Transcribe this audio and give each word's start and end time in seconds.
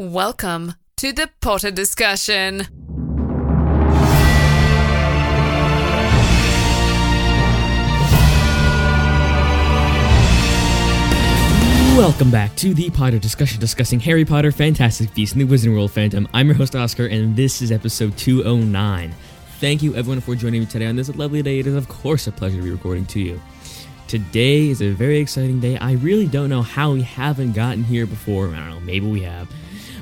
Welcome 0.00 0.74
to 0.98 1.12
the 1.12 1.28
Potter 1.40 1.72
discussion. 1.72 2.68
Welcome 11.96 12.30
back 12.30 12.54
to 12.58 12.74
the 12.74 12.90
Potter 12.94 13.18
discussion 13.18 13.58
discussing 13.58 13.98
Harry 13.98 14.24
Potter, 14.24 14.52
Fantastic 14.52 15.12
Beasts, 15.14 15.34
and 15.34 15.42
the 15.42 15.52
Wizarding 15.52 15.72
World 15.72 15.90
Phantom. 15.90 16.28
I'm 16.32 16.46
your 16.46 16.54
host, 16.54 16.76
Oscar, 16.76 17.06
and 17.06 17.34
this 17.34 17.60
is 17.60 17.72
episode 17.72 18.16
209. 18.16 19.12
Thank 19.58 19.82
you, 19.82 19.96
everyone, 19.96 20.20
for 20.20 20.36
joining 20.36 20.60
me 20.60 20.66
today 20.66 20.86
on 20.86 20.94
this 20.94 21.12
lovely 21.16 21.42
day. 21.42 21.58
It 21.58 21.66
is, 21.66 21.74
of 21.74 21.88
course, 21.88 22.28
a 22.28 22.30
pleasure 22.30 22.58
to 22.58 22.62
be 22.62 22.70
recording 22.70 23.04
to 23.06 23.18
you. 23.18 23.40
Today 24.06 24.68
is 24.68 24.80
a 24.80 24.90
very 24.90 25.18
exciting 25.18 25.58
day. 25.58 25.76
I 25.76 25.94
really 25.94 26.28
don't 26.28 26.50
know 26.50 26.62
how 26.62 26.92
we 26.92 27.02
haven't 27.02 27.54
gotten 27.54 27.82
here 27.82 28.06
before. 28.06 28.46
I 28.54 28.58
don't 28.58 28.70
know, 28.70 28.80
maybe 28.80 29.10
we 29.10 29.22
have. 29.22 29.50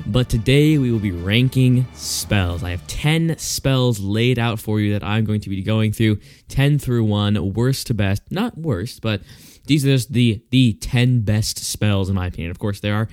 But 0.09 0.29
today 0.29 0.77
we 0.77 0.89
will 0.89 0.99
be 0.99 1.11
ranking 1.11 1.85
spells. 1.93 2.63
I 2.63 2.71
have 2.71 2.87
10 2.87 3.37
spells 3.37 3.99
laid 3.99 4.39
out 4.39 4.57
for 4.57 4.79
you 4.79 4.93
that 4.93 5.03
I'm 5.03 5.25
going 5.25 5.41
to 5.41 5.49
be 5.49 5.61
going 5.61 5.91
through 5.91 6.19
10 6.47 6.79
through 6.79 7.03
1, 7.03 7.53
worst 7.53 7.87
to 7.87 7.93
best. 7.93 8.23
Not 8.31 8.57
worst, 8.57 9.01
but 9.01 9.21
these 9.65 9.85
are 9.85 9.89
just 9.89 10.13
the 10.13 10.41
the 10.49 10.73
10 10.73 11.21
best 11.21 11.59
spells 11.59 12.07
in 12.07 12.15
my 12.15 12.27
opinion. 12.27 12.51
Of 12.51 12.57
course, 12.57 12.79
there 12.79 12.95
are 12.95 13.09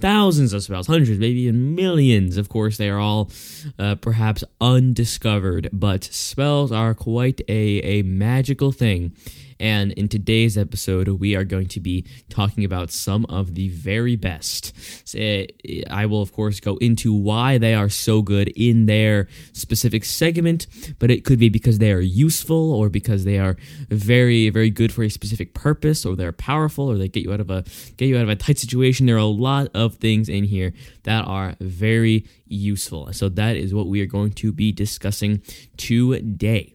thousands 0.00 0.54
of 0.54 0.62
spells, 0.62 0.86
hundreds, 0.86 1.18
maybe 1.18 1.40
even 1.40 1.74
millions. 1.74 2.38
Of 2.38 2.48
course, 2.48 2.78
they 2.78 2.88
are 2.88 2.98
all 2.98 3.30
uh, 3.78 3.96
perhaps 3.96 4.42
undiscovered, 4.58 5.68
but 5.70 6.04
spells 6.04 6.72
are 6.72 6.94
quite 6.94 7.42
a, 7.48 7.52
a 7.82 8.02
magical 8.02 8.72
thing. 8.72 9.14
And 9.60 9.92
in 9.92 10.08
today's 10.08 10.56
episode, 10.56 11.08
we 11.08 11.34
are 11.34 11.44
going 11.44 11.66
to 11.68 11.80
be 11.80 12.04
talking 12.28 12.64
about 12.64 12.90
some 12.90 13.24
of 13.26 13.54
the 13.54 13.68
very 13.68 14.16
best. 14.16 14.72
Eh, 15.14 15.46
I 15.90 16.06
will, 16.06 16.22
of 16.22 16.32
course, 16.32 16.60
go 16.60 16.76
into 16.76 17.12
why 17.12 17.58
they 17.58 17.74
are 17.74 17.88
so 17.88 18.22
good 18.22 18.48
in 18.48 18.86
their 18.86 19.28
specific 19.52 20.04
segment, 20.04 20.66
but 20.98 21.10
it 21.10 21.24
could 21.24 21.38
be 21.38 21.48
because 21.48 21.78
they 21.78 21.92
are 21.92 22.00
useful 22.00 22.72
or 22.72 22.88
because 22.88 23.24
they 23.24 23.38
are 23.38 23.56
very, 23.88 24.50
very 24.50 24.70
good 24.70 24.92
for 24.92 25.02
a 25.02 25.08
specific 25.08 25.54
purpose 25.54 26.06
or 26.06 26.16
they're 26.16 26.32
powerful 26.32 26.90
or 26.90 26.96
they 26.96 27.08
get 27.08 27.24
you 27.24 27.32
out 27.32 27.40
of 27.40 27.50
a 27.50 27.64
get 27.96 28.06
you 28.06 28.16
out 28.16 28.22
of 28.22 28.28
a 28.28 28.36
tight 28.36 28.58
situation. 28.58 29.06
There 29.06 29.16
are 29.16 29.18
a 29.18 29.24
lot 29.24 29.68
of 29.74 29.96
things 29.96 30.28
in 30.28 30.44
here 30.44 30.72
that 31.04 31.26
are 31.26 31.54
very 31.60 32.26
useful. 32.46 33.12
So 33.12 33.28
that 33.30 33.56
is 33.56 33.74
what 33.74 33.86
we 33.86 34.00
are 34.00 34.06
going 34.06 34.32
to 34.32 34.52
be 34.52 34.72
discussing 34.72 35.42
today. 35.76 36.74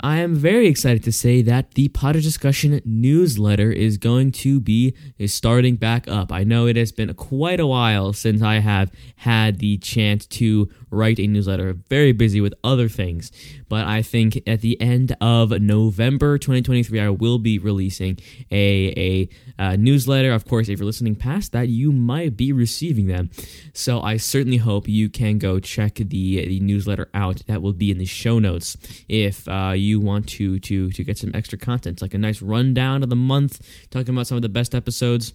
I 0.00 0.18
am 0.18 0.34
very 0.34 0.66
excited 0.66 1.02
to 1.04 1.12
say 1.12 1.40
that 1.42 1.74
the 1.74 1.88
Potter 1.88 2.20
Discussion 2.20 2.80
newsletter 2.84 3.70
is 3.70 3.96
going 3.96 4.32
to 4.32 4.60
be 4.60 4.94
starting 5.26 5.76
back 5.76 6.08
up. 6.08 6.32
I 6.32 6.44
know 6.44 6.66
it 6.66 6.76
has 6.76 6.92
been 6.92 7.14
quite 7.14 7.60
a 7.60 7.66
while 7.66 8.12
since 8.12 8.42
I 8.42 8.56
have 8.56 8.90
had 9.16 9.60
the 9.60 9.78
chance 9.78 10.26
to 10.26 10.68
write 10.94 11.18
a 11.18 11.26
newsletter. 11.26 11.74
Very 11.88 12.12
busy 12.12 12.40
with 12.40 12.54
other 12.62 12.88
things, 12.88 13.30
but 13.68 13.86
I 13.86 14.02
think 14.02 14.42
at 14.46 14.60
the 14.60 14.80
end 14.80 15.16
of 15.20 15.50
November 15.60 16.38
2023, 16.38 17.00
I 17.00 17.08
will 17.10 17.38
be 17.38 17.58
releasing 17.58 18.18
a, 18.50 18.94
a, 18.96 19.28
a 19.58 19.76
newsletter. 19.76 20.32
Of 20.32 20.46
course, 20.46 20.68
if 20.68 20.78
you're 20.78 20.86
listening 20.86 21.16
past 21.16 21.52
that, 21.52 21.68
you 21.68 21.92
might 21.92 22.36
be 22.36 22.52
receiving 22.52 23.06
them. 23.06 23.30
So 23.72 24.00
I 24.00 24.16
certainly 24.16 24.58
hope 24.58 24.88
you 24.88 25.08
can 25.08 25.38
go 25.38 25.60
check 25.60 25.94
the 25.96 26.46
the 26.46 26.60
newsletter 26.60 27.10
out. 27.14 27.42
That 27.46 27.62
will 27.62 27.72
be 27.72 27.90
in 27.90 27.98
the 27.98 28.04
show 28.04 28.38
notes 28.38 28.76
if 29.08 29.46
uh, 29.48 29.72
you 29.74 30.00
want 30.00 30.28
to 30.30 30.58
to 30.60 30.90
to 30.90 31.04
get 31.04 31.18
some 31.18 31.30
extra 31.34 31.58
content, 31.58 31.94
it's 31.94 32.02
like 32.02 32.14
a 32.14 32.18
nice 32.18 32.42
rundown 32.42 33.02
of 33.02 33.10
the 33.10 33.16
month, 33.16 33.60
talking 33.90 34.14
about 34.14 34.26
some 34.26 34.36
of 34.36 34.42
the 34.42 34.48
best 34.48 34.74
episodes 34.74 35.34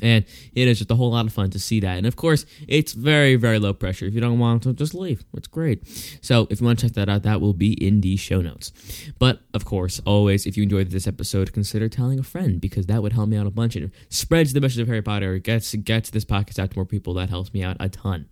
and 0.00 0.24
it 0.54 0.68
is 0.68 0.78
just 0.78 0.90
a 0.90 0.94
whole 0.94 1.10
lot 1.10 1.26
of 1.26 1.32
fun 1.32 1.50
to 1.50 1.58
see 1.58 1.80
that. 1.80 1.98
And 1.98 2.06
of 2.06 2.16
course, 2.16 2.46
it's 2.68 2.92
very, 2.92 3.36
very 3.36 3.58
low 3.58 3.72
pressure. 3.72 4.06
If 4.06 4.14
you 4.14 4.20
don't 4.20 4.38
want 4.38 4.62
to, 4.64 4.72
just 4.72 4.94
leave. 4.94 5.24
It's 5.34 5.48
great. 5.48 5.86
So 6.22 6.46
if 6.50 6.60
you 6.60 6.66
want 6.66 6.78
to 6.78 6.86
check 6.86 6.94
that 6.94 7.08
out, 7.08 7.22
that 7.22 7.40
will 7.40 7.54
be 7.54 7.72
in 7.72 8.00
the 8.00 8.16
show 8.16 8.40
notes. 8.40 8.72
But 9.18 9.40
of 9.54 9.64
course, 9.64 10.00
always, 10.06 10.46
if 10.46 10.56
you 10.56 10.62
enjoyed 10.62 10.90
this 10.90 11.06
episode, 11.06 11.52
consider 11.52 11.88
telling 11.88 12.18
a 12.18 12.22
friend 12.22 12.60
because 12.60 12.86
that 12.86 13.02
would 13.02 13.12
help 13.12 13.28
me 13.28 13.36
out 13.36 13.46
a 13.46 13.50
bunch. 13.50 13.76
It 13.76 13.90
spreads 14.08 14.52
the 14.52 14.60
message 14.60 14.80
of 14.80 14.88
Harry 14.88 15.02
Potter, 15.02 15.38
gets 15.38 15.74
gets 15.74 16.10
this 16.10 16.24
podcast 16.24 16.58
out 16.58 16.70
to 16.70 16.78
more 16.78 16.86
people. 16.86 17.14
That 17.14 17.30
helps 17.30 17.52
me 17.52 17.62
out 17.62 17.76
a 17.80 17.88
ton. 17.88 18.26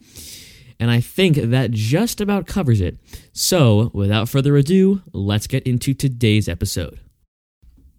And 0.81 0.91
I 0.91 1.01
think 1.01 1.37
that 1.37 1.73
just 1.73 2.21
about 2.21 2.47
covers 2.47 2.81
it. 2.81 2.99
So, 3.33 3.91
without 3.93 4.29
further 4.29 4.57
ado, 4.57 5.03
let's 5.13 5.49
get 5.49 5.67
into 5.67 5.93
today's 5.93 6.49
episode 6.49 7.01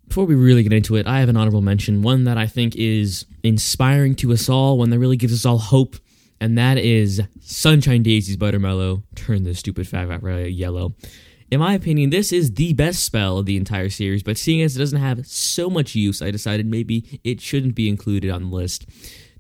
before 0.10 0.26
we 0.26 0.36
really 0.36 0.64
get 0.64 0.74
into 0.74 0.96
it, 0.96 1.08
I 1.08 1.20
have 1.20 1.30
an 1.30 1.38
honorable 1.38 1.62
mention, 1.62 2.02
one 2.02 2.24
that 2.24 2.38
I 2.38 2.48
think 2.48 2.76
is 2.76 3.26
inspiring 3.44 4.16
to 4.16 4.34
us 4.34 4.50
all, 4.50 4.78
one 4.78 4.90
that 4.90 5.00
really 5.00 5.18
gives 5.18 5.34
us 5.34 5.46
all 5.46 5.60
hope, 5.60 5.96
and 6.42 6.58
that 6.58 6.80
is 6.80 7.22
Sunshine 7.42 8.02
Daisy's 8.02 8.36
Buttermellow. 8.36 9.04
Turn 9.16 9.44
this 9.44 9.60
stupid 9.60 9.88
fat 9.88 10.22
rat 10.22 10.52
yellow. 10.52 10.96
In 11.52 11.60
my 11.60 11.74
opinion, 11.74 12.10
this 12.10 12.32
is 12.32 12.56
the 12.56 12.74
best 12.74 13.06
spell 13.06 13.38
of 13.38 13.46
the 13.46 13.56
entire 13.56 13.90
series, 13.90 14.24
but 14.24 14.38
seeing 14.38 14.62
as 14.62 14.76
it 14.76 14.80
doesn't 14.80 15.00
have 15.00 15.26
so 15.28 15.70
much 15.70 15.94
use, 15.94 16.22
I 16.22 16.32
decided 16.32 16.66
maybe 16.66 17.20
it 17.24 17.40
shouldn't 17.40 17.76
be 17.76 17.88
included 17.88 18.32
on 18.32 18.50
the 18.50 18.56
list. 18.56 18.88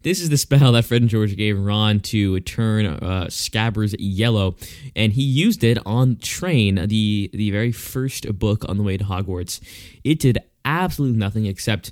This 0.01 0.21
is 0.21 0.29
the 0.29 0.37
spell 0.37 0.71
that 0.71 0.85
Fred 0.85 1.01
and 1.01 1.09
George 1.09 1.35
gave 1.35 1.59
Ron 1.59 1.99
to 2.01 2.39
turn 2.41 2.85
uh, 2.85 3.25
Scabbers 3.29 3.95
yellow, 3.99 4.55
and 4.95 5.11
he 5.11 5.23
used 5.23 5.63
it 5.63 5.77
on 5.85 6.17
Train, 6.17 6.75
the 6.75 7.29
the 7.33 7.51
very 7.51 7.73
first 7.73 8.39
book 8.39 8.63
on 8.69 8.77
the 8.77 8.83
way 8.83 8.95
to 8.95 9.03
Hogwarts. 9.03 9.59
It 10.05 10.19
did 10.19 10.37
absolutely 10.65 11.17
nothing 11.17 11.45
except 11.45 11.91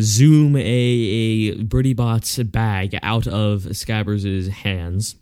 zoom 0.00 0.56
a, 0.56 0.62
a 0.62 1.92
Bott's 1.94 2.38
bag 2.38 2.98
out 3.02 3.26
of 3.26 3.62
Scabbers' 3.62 4.48
hands. 4.48 5.16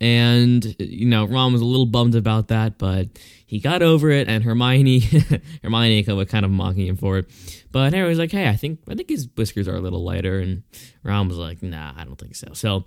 And, 0.00 0.74
you 0.78 1.06
know, 1.06 1.26
Ron 1.26 1.52
was 1.52 1.62
a 1.62 1.66
little 1.66 1.86
bummed 1.86 2.14
about 2.14 2.48
that, 2.48 2.78
but 2.78 3.08
he 3.46 3.60
got 3.60 3.82
over 3.82 4.10
it, 4.10 4.28
and 4.28 4.42
Hermione, 4.42 5.00
Hermione 5.62 6.02
was 6.14 6.28
kind 6.28 6.44
of 6.44 6.50
mocking 6.50 6.86
him 6.86 6.96
for 6.96 7.18
it. 7.18 7.30
But 7.72 7.92
Harry 7.92 8.08
was 8.08 8.18
like, 8.18 8.32
hey, 8.32 8.48
I 8.48 8.56
think, 8.56 8.80
I 8.88 8.94
think 8.94 9.10
his 9.10 9.28
whiskers 9.36 9.68
are 9.68 9.76
a 9.76 9.80
little 9.80 10.02
lighter, 10.02 10.38
and 10.38 10.62
Ron 11.02 11.28
was 11.28 11.36
like, 11.36 11.62
nah, 11.62 11.92
I 11.96 12.04
don't 12.04 12.16
think 12.16 12.34
so. 12.36 12.48
So, 12.54 12.84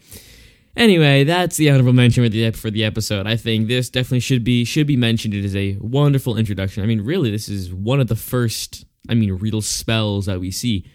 Anyway, 0.79 1.25
that's 1.25 1.57
the 1.57 1.69
honorable 1.69 1.91
mention 1.91 2.23
for 2.23 2.29
the 2.29 2.51
for 2.51 2.71
the 2.71 2.85
episode. 2.85 3.27
I 3.27 3.35
think 3.35 3.67
this 3.67 3.89
definitely 3.89 4.21
should 4.21 4.45
be 4.45 4.63
should 4.63 4.87
be 4.87 4.95
mentioned. 4.95 5.33
It 5.33 5.43
is 5.43 5.53
a 5.53 5.77
wonderful 5.81 6.37
introduction. 6.37 6.81
I 6.81 6.85
mean, 6.85 7.01
really, 7.01 7.29
this 7.29 7.49
is 7.49 7.73
one 7.73 7.99
of 7.99 8.07
the 8.07 8.15
first, 8.15 8.85
I 9.09 9.13
mean, 9.13 9.33
real 9.33 9.61
spells 9.61 10.27
that 10.27 10.39
we 10.39 10.51
see. 10.51 10.85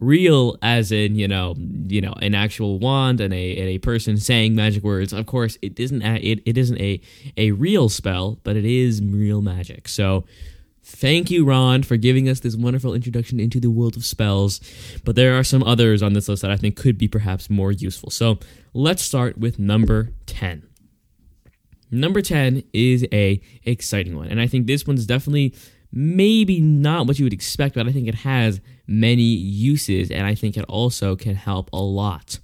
Real 0.00 0.56
as 0.62 0.90
in, 0.90 1.16
you 1.16 1.28
know, 1.28 1.54
you 1.58 2.00
know, 2.00 2.14
an 2.22 2.34
actual 2.34 2.78
wand 2.78 3.20
and 3.20 3.34
a 3.34 3.56
and 3.58 3.68
a 3.68 3.78
person 3.78 4.16
saying 4.16 4.54
magic 4.54 4.82
words. 4.82 5.12
Of 5.12 5.26
course, 5.26 5.58
it 5.60 5.78
isn't 5.78 6.02
a, 6.02 6.16
it, 6.16 6.40
it 6.46 6.56
isn't 6.56 6.80
a 6.80 6.98
a 7.36 7.50
real 7.52 7.90
spell, 7.90 8.38
but 8.42 8.56
it 8.56 8.64
is 8.64 9.02
real 9.02 9.42
magic. 9.42 9.86
So 9.86 10.24
Thank 10.88 11.32
you, 11.32 11.44
Ron, 11.44 11.82
for 11.82 11.96
giving 11.96 12.28
us 12.28 12.38
this 12.38 12.54
wonderful 12.54 12.94
introduction 12.94 13.40
into 13.40 13.58
the 13.58 13.70
world 13.70 13.96
of 13.96 14.04
spells. 14.04 14.60
But 15.04 15.16
there 15.16 15.36
are 15.36 15.42
some 15.42 15.64
others 15.64 16.00
on 16.00 16.12
this 16.12 16.28
list 16.28 16.42
that 16.42 16.52
I 16.52 16.56
think 16.56 16.76
could 16.76 16.96
be 16.96 17.08
perhaps 17.08 17.50
more 17.50 17.72
useful. 17.72 18.08
So 18.08 18.38
let's 18.72 19.02
start 19.02 19.36
with 19.36 19.58
number 19.58 20.10
10. 20.26 20.62
Number 21.90 22.22
10 22.22 22.62
is 22.72 23.04
a 23.12 23.40
exciting 23.64 24.16
one. 24.16 24.28
And 24.28 24.40
I 24.40 24.46
think 24.46 24.68
this 24.68 24.86
one's 24.86 25.06
definitely 25.06 25.56
maybe 25.90 26.60
not 26.60 27.08
what 27.08 27.18
you 27.18 27.24
would 27.24 27.32
expect, 27.32 27.74
but 27.74 27.88
I 27.88 27.92
think 27.92 28.06
it 28.06 28.14
has 28.14 28.60
many 28.86 29.24
uses 29.24 30.12
and 30.12 30.24
I 30.24 30.36
think 30.36 30.56
it 30.56 30.64
also 30.68 31.16
can 31.16 31.34
help 31.34 31.68
a 31.72 31.82
lot 31.82 32.38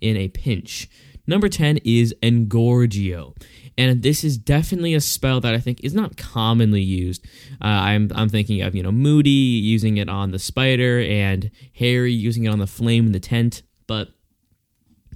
in 0.00 0.16
a 0.16 0.28
pinch. 0.28 0.88
Number 1.26 1.48
10 1.48 1.78
is 1.84 2.14
Engorgio. 2.22 3.36
And 3.78 4.02
this 4.02 4.24
is 4.24 4.36
definitely 4.36 4.94
a 4.94 5.00
spell 5.00 5.40
that 5.40 5.54
I 5.54 5.58
think 5.58 5.82
is 5.82 5.94
not 5.94 6.16
commonly 6.16 6.82
used. 6.82 7.24
Uh, 7.60 7.66
I'm, 7.66 8.10
I'm 8.14 8.28
thinking 8.28 8.62
of, 8.62 8.74
you 8.74 8.82
know, 8.82 8.92
Moody 8.92 9.30
using 9.30 9.96
it 9.96 10.08
on 10.08 10.32
the 10.32 10.38
spider 10.38 11.00
and 11.00 11.50
Harry 11.74 12.12
using 12.12 12.44
it 12.44 12.48
on 12.48 12.58
the 12.58 12.66
flame 12.66 13.06
in 13.06 13.12
the 13.12 13.20
tent. 13.20 13.62
But 13.86 14.08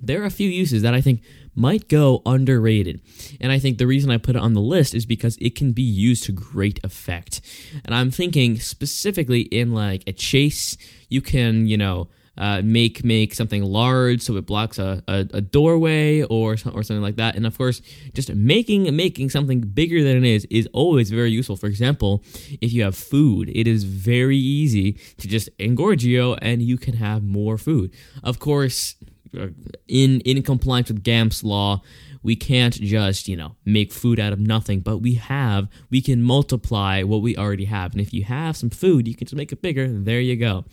there 0.01 0.23
are 0.23 0.27
a 0.27 0.31
few 0.31 0.49
uses 0.49 0.83
that 0.83 0.95
I 0.95 1.01
think 1.01 1.23
might 1.55 1.89
go 1.89 2.23
underrated. 2.27 3.01
And 3.41 3.53
I 3.53 3.59
think 3.59 3.79
the 3.79 3.87
reason 3.87 4.11
I 4.11 4.19
put 4.19 4.37
it 4.37 4.43
on 4.43 4.55
the 4.55 4.61
list 4.61 4.95
is 4.95 5.07
because 5.07 5.37
it 5.41 5.55
can 5.55 5.73
be 5.73 5.83
used 5.83 6.25
to 6.25 6.33
great 6.33 6.81
effect. 6.85 7.41
And 7.85 7.95
I'm 7.95 8.11
thinking 8.11 8.59
specifically 8.59 9.43
in 9.43 9.73
like 9.73 10.03
a 10.07 10.13
chase, 10.13 10.77
you 11.09 11.21
can, 11.21 11.67
you 11.67 11.77
know, 11.77 12.09
uh, 12.37 12.63
make 12.65 13.05
make 13.05 13.35
something 13.35 13.63
large 13.63 14.21
so 14.21 14.37
it 14.37 14.47
blocks 14.47 14.79
a, 14.79 15.03
a, 15.07 15.27
a, 15.35 15.41
doorway 15.41 16.23
or 16.23 16.53
or 16.53 16.83
something 16.83 17.03
like 17.03 17.17
that. 17.17 17.37
And 17.37 17.47
of 17.47 17.57
course, 17.57 17.81
just 18.13 18.35
making 18.35 18.95
making 18.95 19.31
something 19.31 19.61
bigger 19.61 20.03
than 20.03 20.17
it 20.17 20.25
is 20.25 20.45
is 20.51 20.69
always 20.73 21.11
very 21.11 21.31
useful. 21.31 21.57
For 21.57 21.67
example, 21.67 22.25
if 22.61 22.73
you 22.73 22.83
have 22.83 22.97
food, 22.97 23.51
it 23.55 23.67
is 23.67 23.85
very 23.85 24.39
easy 24.39 24.93
to 25.19 25.29
just 25.29 25.57
engorgio 25.59 26.39
and 26.43 26.63
you 26.63 26.77
can 26.77 26.95
have 26.95 27.23
more 27.23 27.57
food. 27.57 27.93
Of 28.23 28.39
course, 28.39 28.97
uh, 29.39 29.49
in 29.87 30.21
in 30.23 30.43
compliance 30.43 30.89
with 30.89 31.05
Gamp's 31.05 31.45
law, 31.45 31.83
we 32.25 32.35
can't 32.35 32.75
just 32.75 33.29
you 33.29 33.37
know 33.37 33.55
make 33.65 33.93
food 33.93 34.19
out 34.19 34.33
of 34.33 34.41
nothing 34.41 34.81
but 34.81 34.99
we 34.99 35.15
have 35.15 35.69
we 35.91 36.01
can 36.01 36.21
multiply 36.23 37.03
what 37.05 37.23
we 37.23 37.37
already 37.37 37.67
have 37.67 37.93
and 37.93 38.01
if 38.01 38.13
you 38.13 38.25
have 38.25 38.57
some 38.57 38.71
food 38.71 39.07
you 39.07 39.15
can 39.15 39.27
just 39.27 39.37
make 39.37 39.53
it 39.53 39.63
bigger 39.63 39.87
there 39.87 40.21
you 40.21 40.35
go 40.35 40.65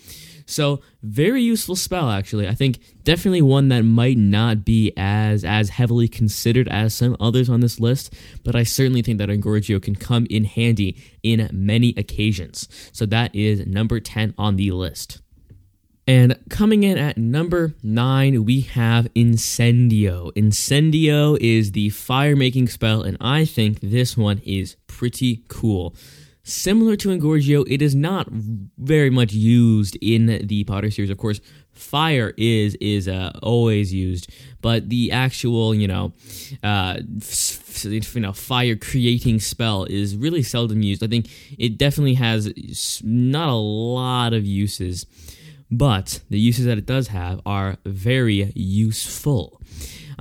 So 0.51 0.81
very 1.01 1.41
useful 1.41 1.75
spell 1.75 2.09
actually. 2.09 2.47
I 2.47 2.53
think 2.53 2.79
definitely 3.03 3.41
one 3.41 3.69
that 3.69 3.83
might 3.83 4.17
not 4.17 4.65
be 4.65 4.91
as 4.97 5.43
as 5.43 5.69
heavily 5.69 6.07
considered 6.07 6.67
as 6.67 6.93
some 6.93 7.15
others 7.19 7.49
on 7.49 7.61
this 7.61 7.79
list, 7.79 8.13
but 8.43 8.55
I 8.55 8.63
certainly 8.63 9.01
think 9.01 9.17
that 9.19 9.29
Engorgio 9.29 9.81
can 9.81 9.95
come 9.95 10.27
in 10.29 10.43
handy 10.43 11.01
in 11.23 11.49
many 11.53 11.93
occasions. 11.97 12.67
So 12.91 13.05
that 13.07 13.33
is 13.33 13.65
number 13.65 13.99
10 13.99 14.33
on 14.37 14.57
the 14.57 14.71
list. 14.71 15.21
And 16.07 16.37
coming 16.49 16.83
in 16.83 16.97
at 16.97 17.17
number 17.17 17.73
nine, 17.83 18.43
we 18.43 18.61
have 18.61 19.05
Incendio. 19.13 20.33
Incendio 20.33 21.37
is 21.39 21.71
the 21.71 21.89
fire 21.89 22.35
making 22.35 22.67
spell, 22.67 23.03
and 23.03 23.17
I 23.21 23.45
think 23.45 23.79
this 23.79 24.17
one 24.17 24.39
is 24.39 24.75
pretty 24.87 25.45
cool. 25.47 25.95
Similar 26.43 26.95
to 26.97 27.09
Engorgio, 27.09 27.63
it 27.67 27.81
is 27.81 27.93
not 27.93 28.27
very 28.77 29.09
much 29.09 29.31
used 29.31 29.97
in 30.01 30.47
the 30.47 30.63
Potter 30.63 30.89
series. 30.89 31.11
Of 31.11 31.17
course, 31.17 31.39
fire 31.71 32.33
is 32.35 32.75
is 32.81 33.07
uh, 33.07 33.31
always 33.43 33.93
used, 33.93 34.29
but 34.61 34.89
the 34.89 35.11
actual 35.11 35.75
you 35.75 35.87
know, 35.87 36.13
uh, 36.63 36.97
f- 37.19 37.85
you 37.85 38.19
know, 38.21 38.33
fire 38.33 38.75
creating 38.75 39.39
spell 39.39 39.85
is 39.85 40.15
really 40.15 40.41
seldom 40.41 40.81
used. 40.81 41.03
I 41.03 41.07
think 41.07 41.29
it 41.59 41.77
definitely 41.77 42.15
has 42.15 43.01
not 43.03 43.49
a 43.49 43.53
lot 43.55 44.33
of 44.33 44.45
uses 44.45 45.05
but 45.71 46.19
the 46.29 46.37
uses 46.37 46.65
that 46.65 46.77
it 46.77 46.85
does 46.85 47.07
have 47.07 47.39
are 47.45 47.77
very 47.85 48.51
useful. 48.55 49.61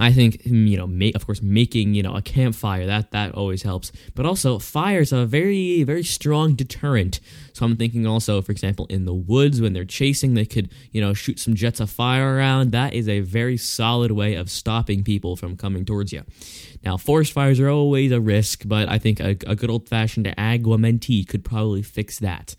I 0.01 0.13
think 0.13 0.43
mm, 0.45 0.67
you 0.67 0.79
know, 0.79 1.11
of 1.15 1.27
course, 1.27 1.43
making 1.43 1.95
you 1.95 2.03
know 2.03 2.17
a 2.17 2.23
campfire 2.23 2.87
that 2.87 3.11
that 3.13 3.35
always 3.35 3.63
helps. 3.63 3.93
But 4.15 4.25
also, 4.25 4.59
fire 4.59 5.01
is 5.01 5.13
a 5.13 5.27
very 5.27 5.83
very 5.85 6.03
strong 6.03 6.55
deterrent. 6.55 7.21
So 7.53 7.67
I'm 7.67 7.77
thinking 7.77 8.07
also, 8.07 8.41
for 8.41 8.51
example, 8.51 8.87
in 8.87 9.05
the 9.05 9.13
woods 9.13 9.61
when 9.61 9.75
they're 9.75 9.85
chasing, 9.85 10.33
they 10.35 10.47
could 10.47 10.71
you 10.91 11.03
know 11.03 11.13
shoot 11.13 11.39
some 11.39 11.55
jets 11.55 11.81
of 11.81 11.91
fire 11.91 12.37
around. 12.37 12.73
That 12.73 12.95
is 12.95 13.09
a 13.09 13.21
very 13.21 13.59
solid 13.59 14.11
way 14.11 14.35
of 14.35 14.51
stopping 14.51 15.05
people 15.05 15.37
from 15.37 15.57
coming 15.57 15.85
towards 15.85 16.13
you. 16.13 16.25
Now, 16.83 16.97
forest 16.97 17.33
fires 17.33 17.61
are 17.61 17.69
always 17.69 18.11
a 18.11 18.21
risk, 18.21 18.63
but 18.65 18.89
I 18.89 18.99
think 18.99 19.21
a, 19.21 19.37
a 19.47 19.55
good 19.55 19.69
old 19.69 19.87
fashioned 19.87 20.27
aguamenti 20.39 21.29
could 21.29 21.45
probably 21.45 21.83
fix 21.83 22.19
that. 22.21 22.57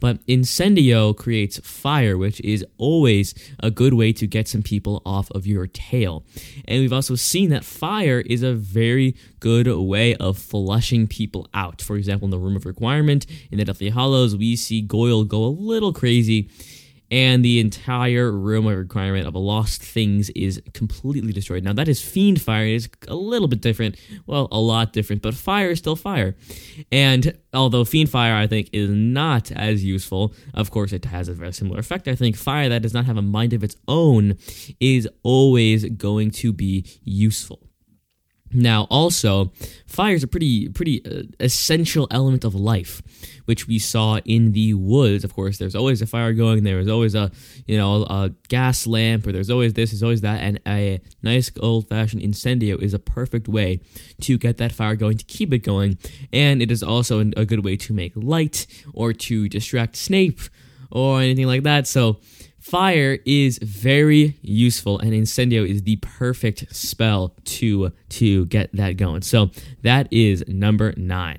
But 0.00 0.26
Incendio 0.26 1.16
creates 1.16 1.58
fire, 1.60 2.16
which 2.16 2.40
is 2.40 2.64
always 2.78 3.34
a 3.60 3.70
good 3.70 3.94
way 3.94 4.12
to 4.14 4.26
get 4.26 4.48
some 4.48 4.62
people 4.62 5.02
off 5.04 5.30
of 5.30 5.46
your 5.46 5.66
tail. 5.66 6.24
And 6.66 6.80
we've 6.80 6.92
also 6.92 7.14
seen 7.14 7.50
that 7.50 7.64
fire 7.64 8.20
is 8.20 8.42
a 8.42 8.54
very 8.54 9.14
good 9.38 9.68
way 9.68 10.14
of 10.16 10.38
flushing 10.38 11.06
people 11.06 11.48
out. 11.54 11.82
For 11.82 11.96
example, 11.96 12.26
in 12.26 12.30
the 12.30 12.38
Room 12.38 12.56
of 12.56 12.66
Requirement, 12.66 13.26
in 13.50 13.58
the 13.58 13.64
Deathly 13.64 13.90
Hallows, 13.90 14.36
we 14.36 14.56
see 14.56 14.80
Goyle 14.80 15.24
go 15.24 15.44
a 15.44 15.46
little 15.46 15.92
crazy 15.92 16.48
and 17.10 17.44
the 17.44 17.60
entire 17.60 18.30
room 18.30 18.66
of 18.66 18.76
requirement 18.76 19.26
of 19.26 19.34
a 19.34 19.38
lost 19.38 19.82
things 19.82 20.30
is 20.30 20.62
completely 20.74 21.32
destroyed. 21.32 21.64
Now 21.64 21.72
that 21.72 21.88
is 21.88 22.00
fiend 22.02 22.40
fire. 22.40 22.66
It 22.66 22.74
is 22.74 22.88
a 23.08 23.14
little 23.14 23.48
bit 23.48 23.60
different, 23.60 23.96
well, 24.26 24.48
a 24.52 24.60
lot 24.60 24.92
different, 24.92 25.22
but 25.22 25.34
fire 25.34 25.70
is 25.70 25.78
still 25.78 25.96
fire. 25.96 26.36
And 26.92 27.36
although 27.52 27.84
fiend 27.84 28.10
fire, 28.10 28.34
I 28.34 28.46
think, 28.46 28.70
is 28.72 28.90
not 28.90 29.50
as 29.52 29.84
useful, 29.84 30.34
of 30.54 30.70
course, 30.70 30.92
it 30.92 31.04
has 31.06 31.28
a 31.28 31.34
very 31.34 31.52
similar 31.52 31.80
effect. 31.80 32.08
I 32.08 32.14
think 32.14 32.36
fire 32.36 32.68
that 32.68 32.82
does 32.82 32.94
not 32.94 33.06
have 33.06 33.16
a 33.16 33.22
mind 33.22 33.52
of 33.52 33.64
its 33.64 33.76
own 33.88 34.36
is 34.78 35.08
always 35.22 35.84
going 35.90 36.30
to 36.32 36.52
be 36.52 36.86
useful. 37.02 37.69
Now, 38.52 38.88
also, 38.90 39.52
fire 39.86 40.14
is 40.14 40.24
a 40.24 40.26
pretty 40.26 40.68
pretty 40.68 41.04
uh, 41.04 41.22
essential 41.38 42.08
element 42.10 42.44
of 42.44 42.54
life, 42.54 43.00
which 43.44 43.68
we 43.68 43.78
saw 43.78 44.18
in 44.24 44.52
the 44.52 44.74
woods. 44.74 45.22
Of 45.22 45.34
course, 45.34 45.58
there's 45.58 45.76
always 45.76 46.02
a 46.02 46.06
fire 46.06 46.32
going. 46.32 46.64
There 46.64 46.80
is 46.80 46.88
always 46.88 47.14
a 47.14 47.30
you 47.66 47.76
know 47.76 48.02
a 48.04 48.32
gas 48.48 48.86
lamp, 48.86 49.26
or 49.26 49.32
there's 49.32 49.50
always 49.50 49.74
this, 49.74 49.92
there's 49.92 50.02
always 50.02 50.22
that, 50.22 50.40
and 50.40 50.60
a 50.66 51.00
nice 51.22 51.50
old 51.60 51.88
fashioned 51.88 52.22
incendio 52.22 52.80
is 52.82 52.92
a 52.92 52.98
perfect 52.98 53.46
way 53.46 53.80
to 54.22 54.36
get 54.36 54.56
that 54.56 54.72
fire 54.72 54.96
going, 54.96 55.16
to 55.18 55.24
keep 55.24 55.52
it 55.52 55.60
going, 55.60 55.98
and 56.32 56.60
it 56.60 56.72
is 56.72 56.82
also 56.82 57.20
a 57.20 57.44
good 57.44 57.64
way 57.64 57.76
to 57.76 57.92
make 57.92 58.12
light 58.16 58.66
or 58.92 59.12
to 59.12 59.48
distract 59.48 59.94
Snape 59.94 60.40
or 60.90 61.20
anything 61.20 61.46
like 61.46 61.62
that. 61.62 61.86
So 61.86 62.18
Fire 62.60 63.18
is 63.24 63.58
very 63.58 64.38
useful, 64.42 64.98
and 64.98 65.12
Incendio 65.12 65.66
is 65.66 65.82
the 65.82 65.96
perfect 65.96 66.74
spell 66.74 67.34
to 67.44 67.90
to 68.10 68.46
get 68.46 68.70
that 68.74 68.96
going. 68.98 69.22
So 69.22 69.50
that 69.82 70.08
is 70.12 70.44
number 70.46 70.92
nine. 70.96 71.38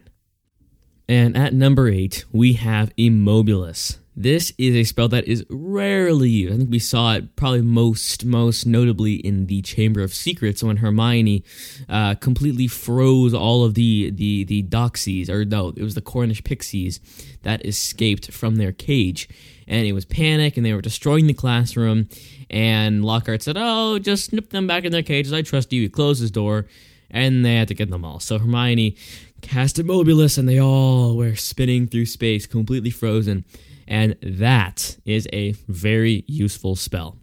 And 1.08 1.38
at 1.38 1.54
number 1.54 1.88
eight, 1.90 2.26
we 2.32 2.54
have 2.54 2.96
Immobulus. 2.96 4.01
This 4.16 4.52
is 4.58 4.76
a 4.76 4.84
spell 4.84 5.08
that 5.08 5.26
is 5.26 5.46
rarely 5.50 6.30
used. 6.30 6.54
I 6.54 6.58
think 6.58 6.70
we 6.70 6.80
saw 6.80 7.14
it 7.14 7.36
probably 7.38 7.62
most 7.62 8.26
most 8.26 8.66
notably 8.66 9.14
in 9.14 9.48
the 9.48 9.62
Chamber 9.62 10.02
of 10.02 10.14
Secrets 10.14 10.62
when 10.62 10.78
Hermione 10.78 11.46
uh, 11.88 12.16
completely 12.16 12.68
froze 12.68 13.34
all 13.34 13.64
of 13.64 13.74
the 13.76 14.12
the 14.12 14.44
the 14.44 14.64
Doxies, 14.64 15.30
or 15.30 15.46
no, 15.46 15.70
it 15.70 15.82
was 15.82 15.96
the 15.96 16.02
Cornish 16.02 16.44
Pixies 16.44 17.00
that 17.44 17.66
escaped 17.66 18.32
from 18.32 18.58
their 18.58 18.74
cage 18.74 19.30
and 19.66 19.88
it 19.88 19.94
was 19.94 20.04
panic 20.04 20.58
and 20.58 20.66
they 20.66 20.74
were 20.74 20.82
destroying 20.82 21.28
the 21.28 21.34
classroom 21.34 22.10
and 22.50 23.06
Lockhart 23.06 23.42
said, 23.42 23.56
"Oh, 23.58 23.98
just 23.98 24.26
snip 24.26 24.50
them 24.50 24.68
back 24.68 24.84
in 24.84 24.92
their 24.92 25.04
cages. 25.04 25.32
I 25.32 25.42
trust 25.42 25.72
you." 25.72 25.84
He 25.84 25.90
closed 25.90 26.20
his 26.20 26.32
door 26.32 26.68
and 27.10 27.46
they 27.46 27.56
had 27.56 27.70
to 27.70 27.74
get 27.74 27.90
them 27.90 28.04
all. 28.04 28.20
So 28.20 28.40
Hermione 28.40 28.98
cast 29.42 29.78
Immobulus 29.78 30.38
and 30.38 30.50
they 30.50 30.60
all 30.60 31.16
were 31.16 31.36
spinning 31.36 31.88
through 31.88 32.06
space, 32.08 32.46
completely 32.46 32.90
frozen. 32.90 33.46
And 33.92 34.16
that 34.24 34.96
is 35.04 35.28
a 35.34 35.52
very 35.68 36.24
useful 36.26 36.78
spell. 36.78 37.18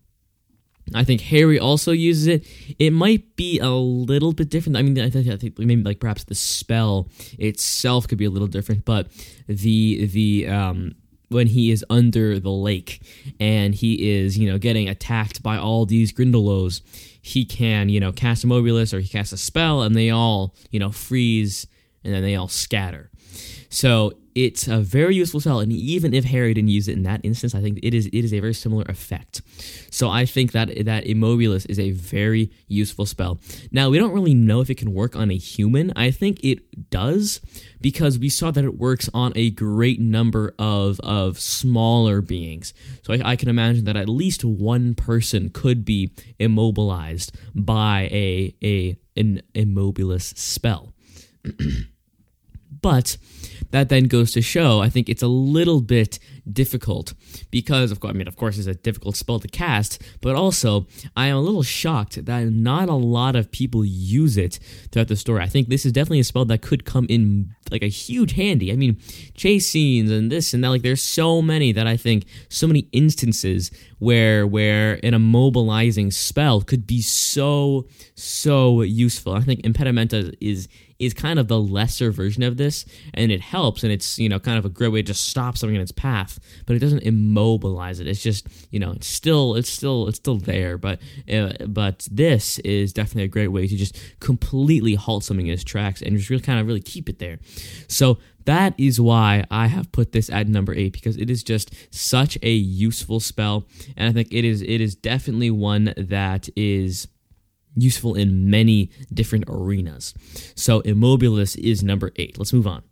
I 0.95 1.03
think 1.03 1.23
Harry 1.23 1.59
also 1.59 1.93
uses 1.93 2.27
it. 2.27 2.47
It 2.79 2.93
might 2.93 3.37
be 3.37 3.59
a 3.59 3.71
little 3.71 4.35
bit 4.35 4.51
different. 4.51 4.77
I 4.77 4.83
mean, 4.83 5.01
I 5.01 5.09
think, 5.09 5.29
I 5.29 5.37
think 5.37 5.59
maybe 5.59 5.83
like 5.83 5.99
perhaps 5.99 6.25
the 6.25 6.35
spell 6.35 7.09
itself 7.39 8.07
could 8.07 8.19
be 8.19 8.27
a 8.27 8.31
little 8.31 8.49
different, 8.49 8.85
but 8.85 9.09
the 9.47 10.07
the 10.07 10.47
um, 10.49 10.95
when 11.29 11.47
he 11.47 11.71
is 11.71 11.85
under 11.89 12.39
the 12.39 12.51
lake 12.51 13.01
and 13.41 13.75
he 13.75 14.19
is, 14.19 14.37
you 14.37 14.51
know, 14.51 14.59
getting 14.59 14.91
attacked 14.91 15.43
by 15.43 15.57
all 15.57 15.87
these 15.87 16.13
Grindylows, 16.13 16.83
he 17.23 17.47
can, 17.47 17.89
you 17.89 17.99
know, 17.99 18.13
cast 18.13 18.45
Immobulus 18.45 18.93
or 18.93 19.01
he 19.01 19.09
casts 19.09 19.33
a 19.33 19.39
spell 19.39 19.83
and 19.83 19.97
they 19.97 20.11
all, 20.11 20.55
you 20.71 20.81
know, 20.81 20.91
freeze 20.91 21.67
and 22.05 22.13
then 22.13 22.23
they 22.23 22.35
all 22.35 22.49
scatter. 22.49 23.11
So 23.69 24.13
it's 24.35 24.69
a 24.69 24.79
very 24.79 25.17
useful 25.17 25.41
spell, 25.41 25.59
and 25.59 25.73
even 25.73 26.15
if 26.15 26.25
Harry 26.25 26.55
didn't 26.55 26.71
use 26.71 26.87
it 26.87 26.97
in 26.97 27.03
that 27.03 27.21
instance, 27.25 27.55
I 27.57 27.61
think 27.61 27.81
it 27.83 27.93
is 27.93 28.07
it 28.07 28.25
is 28.25 28.33
a 28.33 28.39
very 28.39 28.55
similar 28.55 28.85
effect. 28.89 29.43
So 29.91 30.09
I 30.09 30.27
think 30.27 30.53
that 30.53 30.85
that 30.85 31.05
Immobulus 31.07 31.67
is 31.69 31.79
a 31.79 31.91
very 31.91 32.51
useful 32.69 33.05
spell. 33.05 33.41
Now 33.73 33.91
we 33.91 33.99
don't 33.99 34.13
really 34.13 34.35
know 34.35 34.61
if 34.61 34.71
it 34.71 34.77
can 34.77 34.95
work 34.95 35.17
on 35.17 35.31
a 35.31 35.37
human. 35.37 35.93
I 35.97 36.13
think 36.13 36.39
it 36.45 36.89
does 36.91 37.41
because 37.81 38.19
we 38.19 38.29
saw 38.29 38.51
that 38.53 38.65
it 38.65 38.79
works 38.79 39.11
on 39.13 39.33
a 39.35 39.51
great 39.51 40.01
number 40.01 40.55
of 40.59 41.01
of 41.01 41.41
smaller 41.41 42.21
beings. 42.21 42.73
So 43.03 43.15
I, 43.15 43.33
I 43.33 43.37
can 43.37 43.49
imagine 43.49 43.87
that 43.87 43.97
at 43.97 44.09
least 44.09 44.45
one 44.45 44.95
person 44.95 45.51
could 45.51 45.85
be 45.85 46.13
immobilized 46.39 47.37
by 47.55 48.09
a 48.13 48.55
a 48.63 48.97
an 49.17 49.43
Immobulus 49.55 50.39
spell. 50.39 50.95
But 52.81 53.17
that 53.71 53.89
then 53.89 54.05
goes 54.05 54.33
to 54.33 54.43
show, 54.43 54.81
I 54.81 54.89
think 54.89 55.09
it's 55.09 55.23
a 55.23 55.29
little 55.29 55.81
bit 55.81 56.19
difficult 56.51 57.15
because, 57.51 57.91
of 57.91 58.01
course, 58.01 58.11
I 58.11 58.17
mean, 58.17 58.29
of 58.29 58.37
course, 58.37 58.59
it's 58.59 58.67
a 58.67 58.75
difficult 58.75 59.17
spell 59.17 59.41
to 59.41 59.49
cast, 59.49 60.03
but 60.21 60.35
also 60.35 60.87
I 61.17 61.29
am 61.29 61.37
a 61.37 61.41
little 61.41 61.63
shocked 61.63 62.25
that 62.25 62.45
not 62.49 62.89
a 62.89 62.95
lot 62.95 63.37
of 63.37 63.51
people 63.51 63.85
use 63.85 64.37
it 64.37 64.59
throughout 64.91 65.09
the 65.09 65.17
story. 65.17 65.43
I 65.43 65.47
think 65.47 65.69
this 65.69 65.85
is 65.85 65.93
definitely 65.93 66.21
a 66.21 66.25
spell 66.25 66.45
that 66.47 66.63
could 66.63 66.85
come 66.85 67.07
in 67.09 67.55
like 67.71 67.83
a 67.83 67.89
huge 67.89 68.33
handy. 68.33 68.73
I 68.73 68.77
mean, 68.77 68.99
chase 69.35 69.69
scenes 69.69 70.11
and 70.11 70.33
this 70.33 70.55
and 70.55 70.65
that. 70.65 70.71
Like, 70.71 70.83
there's 70.83 71.03
so 71.03 71.43
many 71.43 71.73
that 71.73 71.87
I 71.87 71.97
think 71.97 72.25
so 72.49 72.67
many 72.67 72.89
instances 72.93 73.71
where 73.99 74.47
where 74.47 74.95
an 75.05 75.13
immobilizing 75.13 76.13
spell 76.13 76.63
could 76.63 76.87
be 76.87 77.03
so 77.03 77.87
so 78.15 78.83
useful. 78.83 79.35
I 79.35 79.41
think 79.41 79.63
impedimenta 79.63 80.35
is 80.41 80.69
is 80.99 81.15
kind 81.15 81.39
of 81.39 81.47
the 81.49 81.61
lesser 81.61 82.11
version 82.11 82.43
of 82.43 82.57
this, 82.57 82.85
and 83.15 83.31
it 83.31 83.41
helps, 83.41 83.83
and 83.83 83.93
it's 83.93 84.19
you 84.19 84.29
know 84.29 84.39
kind 84.39 84.59
of 84.59 84.65
a 84.65 84.69
great 84.69 84.89
way 84.89 85.03
to 85.03 85.09
just 85.09 85.29
stop 85.29 85.57
something 85.57 85.77
in 85.77 85.83
its 85.83 85.93
path, 85.93 86.39
but 86.67 86.75
it 86.75 86.81
doesn't 86.81 87.03
immobilize 87.03 88.01
it. 88.01 88.07
It's 88.07 88.23
just 88.23 88.47
you 88.71 88.79
know 88.79 88.93
it's 88.93 89.07
still 89.07 89.55
it's 89.55 89.71
still 89.71 90.09
it's 90.09 90.19
still 90.19 90.39
there, 90.39 90.79
but 90.79 91.01
uh, 91.33 91.53
but 91.67 92.07
this 92.11 92.59
is 92.61 92.93
definitely 92.93 93.25
a 93.25 93.29
great 93.29 93.49
way 93.49 93.67
to 93.67 93.77
just 93.77 93.97
completely 94.21 94.95
halt 94.95 95.25
something 95.25 95.47
in 95.47 95.55
its 95.55 95.65
tracks 95.65 96.03
and 96.03 96.17
just 96.17 96.31
really 96.31 96.43
kind 96.43 96.61
of 96.61 96.67
really 96.67 96.81
keep 96.81 97.09
it 97.09 97.19
there. 97.19 97.39
So 97.87 98.19
that 98.45 98.75
is 98.79 99.01
why 99.01 99.45
I 99.51 99.67
have 99.67 99.93
put 99.93 100.13
this 100.13 100.31
at 100.31 100.49
number 100.49 100.75
eight 100.75 100.95
because 100.95 101.19
it 101.19 101.29
is 101.29 101.43
just 101.43 101.71
such 101.95 102.39
a 102.43 102.51
useful 102.51 103.21
spell, 103.21 103.67
and 103.97 104.09
I 104.09 104.13
think 104.13 104.33
it 104.33 104.45
is 104.45 104.63
it 104.63 104.81
is 104.81 104.97
definitely 104.97 105.51
one 105.51 105.95
that 105.97 106.49
is 106.57 107.07
useful 107.81 108.15
in 108.15 108.51
many 108.51 108.91
different 109.13 109.45
arenas. 109.49 110.15
So 110.55 110.81
Immobulus 110.83 111.57
is 111.57 111.83
number 111.83 112.13
eight. 112.17 112.39
Let's 112.39 112.53
move 112.53 112.67
on. 112.67 112.83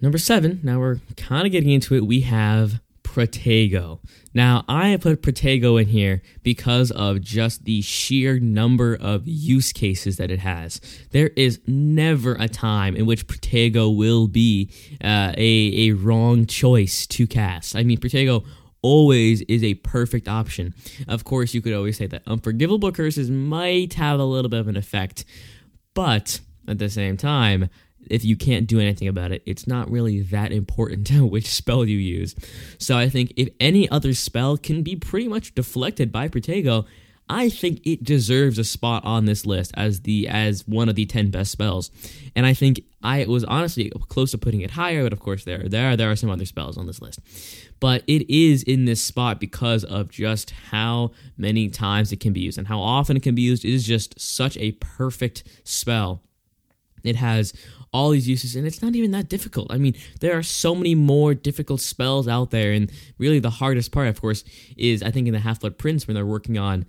Number 0.00 0.18
seven, 0.18 0.60
now 0.62 0.78
we're 0.78 1.00
kind 1.16 1.46
of 1.46 1.52
getting 1.52 1.70
into 1.70 1.94
it. 1.94 2.06
We 2.06 2.20
have 2.20 2.80
Protego. 3.02 4.00
Now, 4.34 4.62
I 4.68 4.98
put 5.00 5.22
Protego 5.22 5.80
in 5.80 5.88
here 5.88 6.20
because 6.42 6.90
of 6.90 7.22
just 7.22 7.64
the 7.64 7.80
sheer 7.80 8.38
number 8.38 8.94
of 8.94 9.26
use 9.26 9.72
cases 9.72 10.18
that 10.18 10.30
it 10.30 10.40
has. 10.40 10.82
There 11.12 11.28
is 11.28 11.60
never 11.66 12.34
a 12.34 12.46
time 12.46 12.94
in 12.94 13.06
which 13.06 13.26
Protego 13.26 13.96
will 13.96 14.28
be 14.28 14.70
uh, 15.02 15.32
a, 15.38 15.88
a 15.88 15.92
wrong 15.92 16.44
choice 16.44 17.06
to 17.06 17.26
cast. 17.26 17.74
I 17.74 17.84
mean, 17.84 17.96
Protego 17.96 18.44
always 18.86 19.40
is 19.42 19.64
a 19.64 19.74
perfect 19.74 20.28
option. 20.28 20.72
Of 21.08 21.24
course, 21.24 21.54
you 21.54 21.60
could 21.60 21.72
always 21.72 21.96
say 21.96 22.06
that 22.06 22.22
unforgivable 22.24 22.92
curses 22.92 23.28
might 23.28 23.94
have 23.94 24.20
a 24.20 24.24
little 24.24 24.48
bit 24.48 24.60
of 24.60 24.68
an 24.68 24.76
effect, 24.76 25.24
but 25.92 26.38
at 26.68 26.78
the 26.78 26.88
same 26.88 27.16
time, 27.16 27.68
if 28.08 28.24
you 28.24 28.36
can't 28.36 28.68
do 28.68 28.78
anything 28.78 29.08
about 29.08 29.32
it, 29.32 29.42
it's 29.44 29.66
not 29.66 29.90
really 29.90 30.20
that 30.20 30.52
important 30.52 31.10
which 31.32 31.48
spell 31.48 31.84
you 31.84 31.98
use. 31.98 32.36
So 32.78 32.96
I 32.96 33.08
think 33.08 33.32
if 33.36 33.48
any 33.58 33.88
other 33.88 34.14
spell 34.14 34.56
can 34.56 34.84
be 34.84 34.94
pretty 34.94 35.26
much 35.26 35.56
deflected 35.56 36.12
by 36.12 36.28
Protego, 36.28 36.86
I 37.28 37.48
think 37.48 37.84
it 37.84 38.04
deserves 38.04 38.58
a 38.58 38.64
spot 38.64 39.04
on 39.04 39.24
this 39.24 39.44
list 39.44 39.72
as 39.74 40.02
the 40.02 40.28
as 40.28 40.66
one 40.66 40.88
of 40.88 40.94
the 40.94 41.06
10 41.06 41.30
best 41.30 41.50
spells. 41.50 41.90
And 42.36 42.46
I 42.46 42.54
think 42.54 42.82
I 43.02 43.24
was 43.26 43.42
honestly 43.44 43.90
close 44.08 44.30
to 44.30 44.38
putting 44.38 44.60
it 44.60 44.72
higher, 44.72 45.02
but 45.02 45.12
of 45.12 45.20
course 45.20 45.44
there 45.44 45.68
there 45.68 45.96
there 45.96 46.10
are 46.10 46.16
some 46.16 46.30
other 46.30 46.44
spells 46.44 46.78
on 46.78 46.86
this 46.86 47.02
list. 47.02 47.20
But 47.80 48.04
it 48.06 48.30
is 48.32 48.62
in 48.62 48.84
this 48.84 49.02
spot 49.02 49.40
because 49.40 49.82
of 49.84 50.08
just 50.10 50.50
how 50.70 51.10
many 51.36 51.68
times 51.68 52.12
it 52.12 52.20
can 52.20 52.32
be 52.32 52.40
used 52.40 52.58
and 52.58 52.68
how 52.68 52.80
often 52.80 53.16
it 53.16 53.22
can 53.22 53.34
be 53.34 53.42
used. 53.42 53.64
It 53.64 53.72
is 53.72 53.84
just 53.84 54.18
such 54.20 54.56
a 54.58 54.72
perfect 54.72 55.42
spell. 55.64 56.22
It 57.02 57.16
has 57.16 57.52
all 57.92 58.10
these 58.10 58.28
uses, 58.28 58.56
and 58.56 58.66
it's 58.66 58.82
not 58.82 58.94
even 58.94 59.12
that 59.12 59.28
difficult. 59.28 59.68
I 59.70 59.78
mean, 59.78 59.94
there 60.20 60.36
are 60.36 60.42
so 60.42 60.74
many 60.74 60.94
more 60.94 61.34
difficult 61.34 61.80
spells 61.80 62.28
out 62.28 62.50
there, 62.50 62.72
and 62.72 62.90
really 63.18 63.38
the 63.38 63.50
hardest 63.50 63.92
part, 63.92 64.08
of 64.08 64.20
course, 64.20 64.44
is 64.76 65.02
I 65.02 65.10
think 65.10 65.26
in 65.26 65.32
the 65.32 65.40
Half 65.40 65.60
Blood 65.60 65.78
Prince 65.78 66.06
when 66.06 66.14
they're 66.14 66.26
working 66.26 66.58
on 66.58 66.84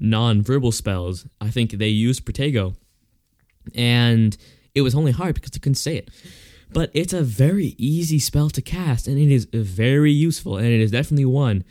non-verbal 0.00 0.72
spells. 0.72 1.26
I 1.40 1.50
think 1.50 1.72
they 1.72 1.88
used 1.88 2.24
Protego, 2.24 2.74
and 3.74 4.36
it 4.74 4.82
was 4.82 4.94
only 4.94 5.12
hard 5.12 5.34
because 5.34 5.50
they 5.50 5.58
couldn't 5.58 5.76
say 5.76 5.96
it. 5.96 6.10
But 6.72 6.90
it's 6.94 7.12
a 7.12 7.22
very 7.22 7.74
easy 7.76 8.18
spell 8.18 8.48
to 8.50 8.62
cast, 8.62 9.06
and 9.06 9.18
it 9.18 9.30
is 9.30 9.46
very 9.52 10.12
useful, 10.12 10.56
and 10.56 10.66
it 10.66 10.80
is 10.80 10.90
definitely 10.90 11.26
one 11.26 11.64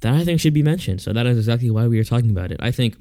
that 0.00 0.14
I 0.14 0.24
think 0.24 0.40
should 0.40 0.54
be 0.54 0.62
mentioned. 0.62 1.00
So 1.00 1.12
that 1.12 1.26
is 1.26 1.36
exactly 1.36 1.70
why 1.70 1.86
we 1.86 1.98
are 1.98 2.04
talking 2.04 2.30
about 2.30 2.50
it. 2.50 2.58
I 2.60 2.70
think 2.70 2.96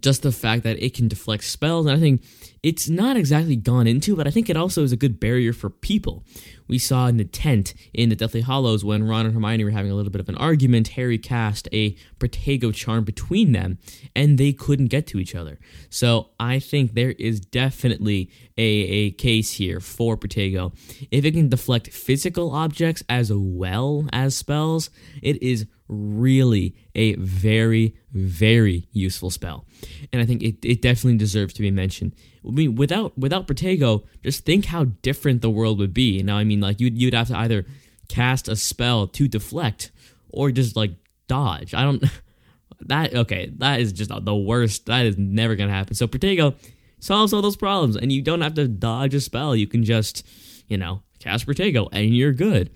just 0.00 0.22
the 0.22 0.32
fact 0.32 0.62
that 0.64 0.82
it 0.82 0.94
can 0.94 1.08
deflect 1.08 1.44
spells, 1.44 1.86
and 1.86 1.96
I 1.96 2.00
think 2.00 2.22
it's 2.62 2.88
not 2.88 3.16
exactly 3.16 3.56
gone 3.56 3.86
into, 3.86 4.16
but 4.16 4.26
I 4.26 4.30
think 4.30 4.48
it 4.48 4.56
also 4.56 4.82
is 4.82 4.92
a 4.92 4.96
good 4.96 5.20
barrier 5.20 5.52
for 5.52 5.68
people. 5.68 6.24
We 6.66 6.78
saw 6.78 7.06
in 7.08 7.18
the 7.18 7.24
tent 7.24 7.74
in 7.92 8.08
the 8.08 8.16
Deathly 8.16 8.40
Hallows 8.40 8.84
when 8.84 9.04
Ron 9.04 9.26
and 9.26 9.34
Hermione 9.34 9.64
were 9.64 9.70
having 9.70 9.90
a 9.90 9.94
little 9.94 10.10
bit 10.10 10.22
of 10.22 10.28
an 10.30 10.36
argument, 10.36 10.88
Harry 10.88 11.18
cast 11.18 11.68
a 11.72 11.94
Protego 12.18 12.74
charm 12.74 13.04
between 13.04 13.52
them, 13.52 13.78
and 14.16 14.38
they 14.38 14.52
couldn't 14.54 14.86
get 14.86 15.06
to 15.08 15.18
each 15.18 15.34
other. 15.34 15.58
So 15.90 16.30
I 16.40 16.58
think 16.58 16.94
there 16.94 17.12
is 17.18 17.40
definitely 17.40 18.30
a, 18.56 18.62
a 18.62 19.10
case 19.10 19.52
here 19.52 19.80
for 19.80 20.16
Protego. 20.16 20.72
If 21.10 21.26
it 21.26 21.32
can 21.32 21.50
deflect 21.50 21.92
physical 21.92 22.52
objects 22.52 23.02
as 23.10 23.30
well 23.32 24.08
as 24.12 24.34
spells, 24.34 24.88
it 25.22 25.42
is 25.42 25.66
really 25.94 26.74
a 26.94 27.14
very, 27.16 27.94
very 28.12 28.88
useful 28.92 29.30
spell. 29.30 29.64
And 30.12 30.20
I 30.20 30.26
think 30.26 30.42
it, 30.42 30.64
it 30.64 30.82
definitely 30.82 31.18
deserves 31.18 31.54
to 31.54 31.62
be 31.62 31.70
mentioned. 31.70 32.14
I 32.46 32.50
mean, 32.50 32.74
without 32.74 33.16
without 33.18 33.46
Protego, 33.46 34.04
just 34.22 34.44
think 34.44 34.66
how 34.66 34.84
different 35.02 35.42
the 35.42 35.50
world 35.50 35.78
would 35.78 35.94
be. 35.94 36.22
Now, 36.22 36.36
I 36.36 36.44
mean, 36.44 36.60
like 36.60 36.80
you'd 36.80 37.00
you'd 37.00 37.14
have 37.14 37.28
to 37.28 37.38
either 37.38 37.64
cast 38.08 38.48
a 38.48 38.56
spell 38.56 39.06
to 39.06 39.28
deflect 39.28 39.90
or 40.28 40.50
just 40.50 40.76
like 40.76 40.92
dodge. 41.26 41.74
I 41.74 41.82
don't 41.82 42.04
that 42.80 43.14
okay, 43.14 43.50
that 43.58 43.80
is 43.80 43.92
just 43.92 44.10
the 44.10 44.36
worst. 44.36 44.86
That 44.86 45.06
is 45.06 45.16
never 45.16 45.54
gonna 45.54 45.72
happen. 45.72 45.94
So 45.94 46.06
Protego 46.06 46.54
solves 46.98 47.32
all 47.32 47.42
those 47.42 47.56
problems, 47.56 47.96
and 47.96 48.12
you 48.12 48.22
don't 48.22 48.40
have 48.40 48.54
to 48.54 48.68
dodge 48.68 49.14
a 49.14 49.20
spell. 49.20 49.54
You 49.54 49.66
can 49.66 49.84
just, 49.84 50.26
you 50.68 50.76
know, 50.76 51.02
cast 51.24 51.46
Protego, 51.46 51.88
and 51.90 52.14
you're 52.14 52.32
good. 52.32 52.70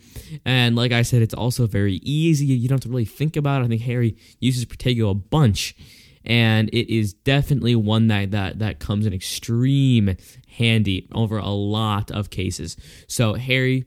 And 0.44 0.74
like 0.74 0.92
I 0.92 1.02
said, 1.02 1.22
it's 1.22 1.34
also 1.34 1.66
very 1.66 1.96
easy. 1.96 2.46
You 2.46 2.68
don't 2.68 2.76
have 2.76 2.82
to 2.82 2.88
really 2.88 3.04
think 3.04 3.36
about 3.36 3.62
it. 3.62 3.66
I 3.66 3.68
think 3.68 3.82
Harry 3.82 4.16
uses 4.40 4.64
Protego 4.64 5.10
a 5.10 5.14
bunch 5.14 5.76
and 6.24 6.68
it 6.70 6.94
is 6.94 7.14
definitely 7.14 7.74
one 7.74 8.08
that 8.08 8.30
that 8.32 8.58
that 8.58 8.78
comes 8.78 9.06
in 9.06 9.12
extreme 9.12 10.16
handy 10.48 11.08
over 11.12 11.38
a 11.38 11.48
lot 11.48 12.10
of 12.10 12.30
cases. 12.30 12.76
So 13.06 13.34
Harry, 13.34 13.86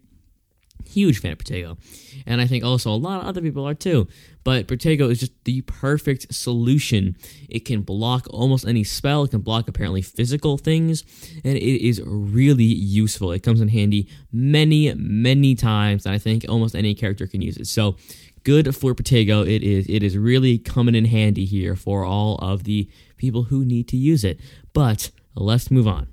huge 0.86 1.20
fan 1.20 1.34
of 1.34 1.38
Protego, 1.38 1.78
and 2.26 2.42
I 2.42 2.48
think 2.48 2.64
also 2.64 2.92
a 2.92 2.96
lot 2.96 3.22
of 3.22 3.28
other 3.28 3.42
people 3.42 3.68
are 3.68 3.76
too. 3.76 4.08
But 4.44 4.68
Protego 4.68 5.10
is 5.12 5.20
just 5.20 5.44
the 5.44 5.62
perfect 5.62 6.34
solution. 6.34 7.16
It 7.50 7.66
can 7.66 7.82
block 7.82 8.28
almost 8.30 8.68
any 8.68 8.84
spell. 8.84 9.24
It 9.24 9.32
can 9.32 9.42
block 9.42 9.68
apparently 9.68 10.02
physical 10.02 10.58
things, 10.58 11.04
and 11.44 11.58
it 11.58 11.88
is 11.88 12.02
really 12.06 12.64
useful. 12.64 13.32
It 13.32 13.44
comes 13.44 13.62
in 13.62 13.68
handy 13.68 14.08
many, 14.32 14.94
many 14.96 15.56
times, 15.56 16.06
and 16.06 16.16
I 16.16 16.18
think 16.18 16.46
almost 16.50 16.76
any 16.76 16.94
character 16.96 17.28
can 17.28 17.42
use 17.42 17.58
it. 17.58 17.68
So 17.68 17.98
good 18.44 18.76
for 18.76 18.96
Protego. 18.96 19.48
It 19.48 19.64
is 19.64 19.86
it 19.88 20.04
is 20.04 20.18
really 20.18 20.58
coming 20.58 20.96
in 20.96 21.06
handy 21.06 21.46
here 21.46 21.76
for 21.76 22.04
all 22.04 22.36
of 22.38 22.64
the 22.64 22.90
people 23.18 23.44
who 23.44 23.64
need 23.66 23.88
to 23.90 23.98
use 23.98 24.24
it. 24.24 24.40
But 24.74 25.12
let's 25.36 25.70
move 25.70 25.88
on. 25.88 26.08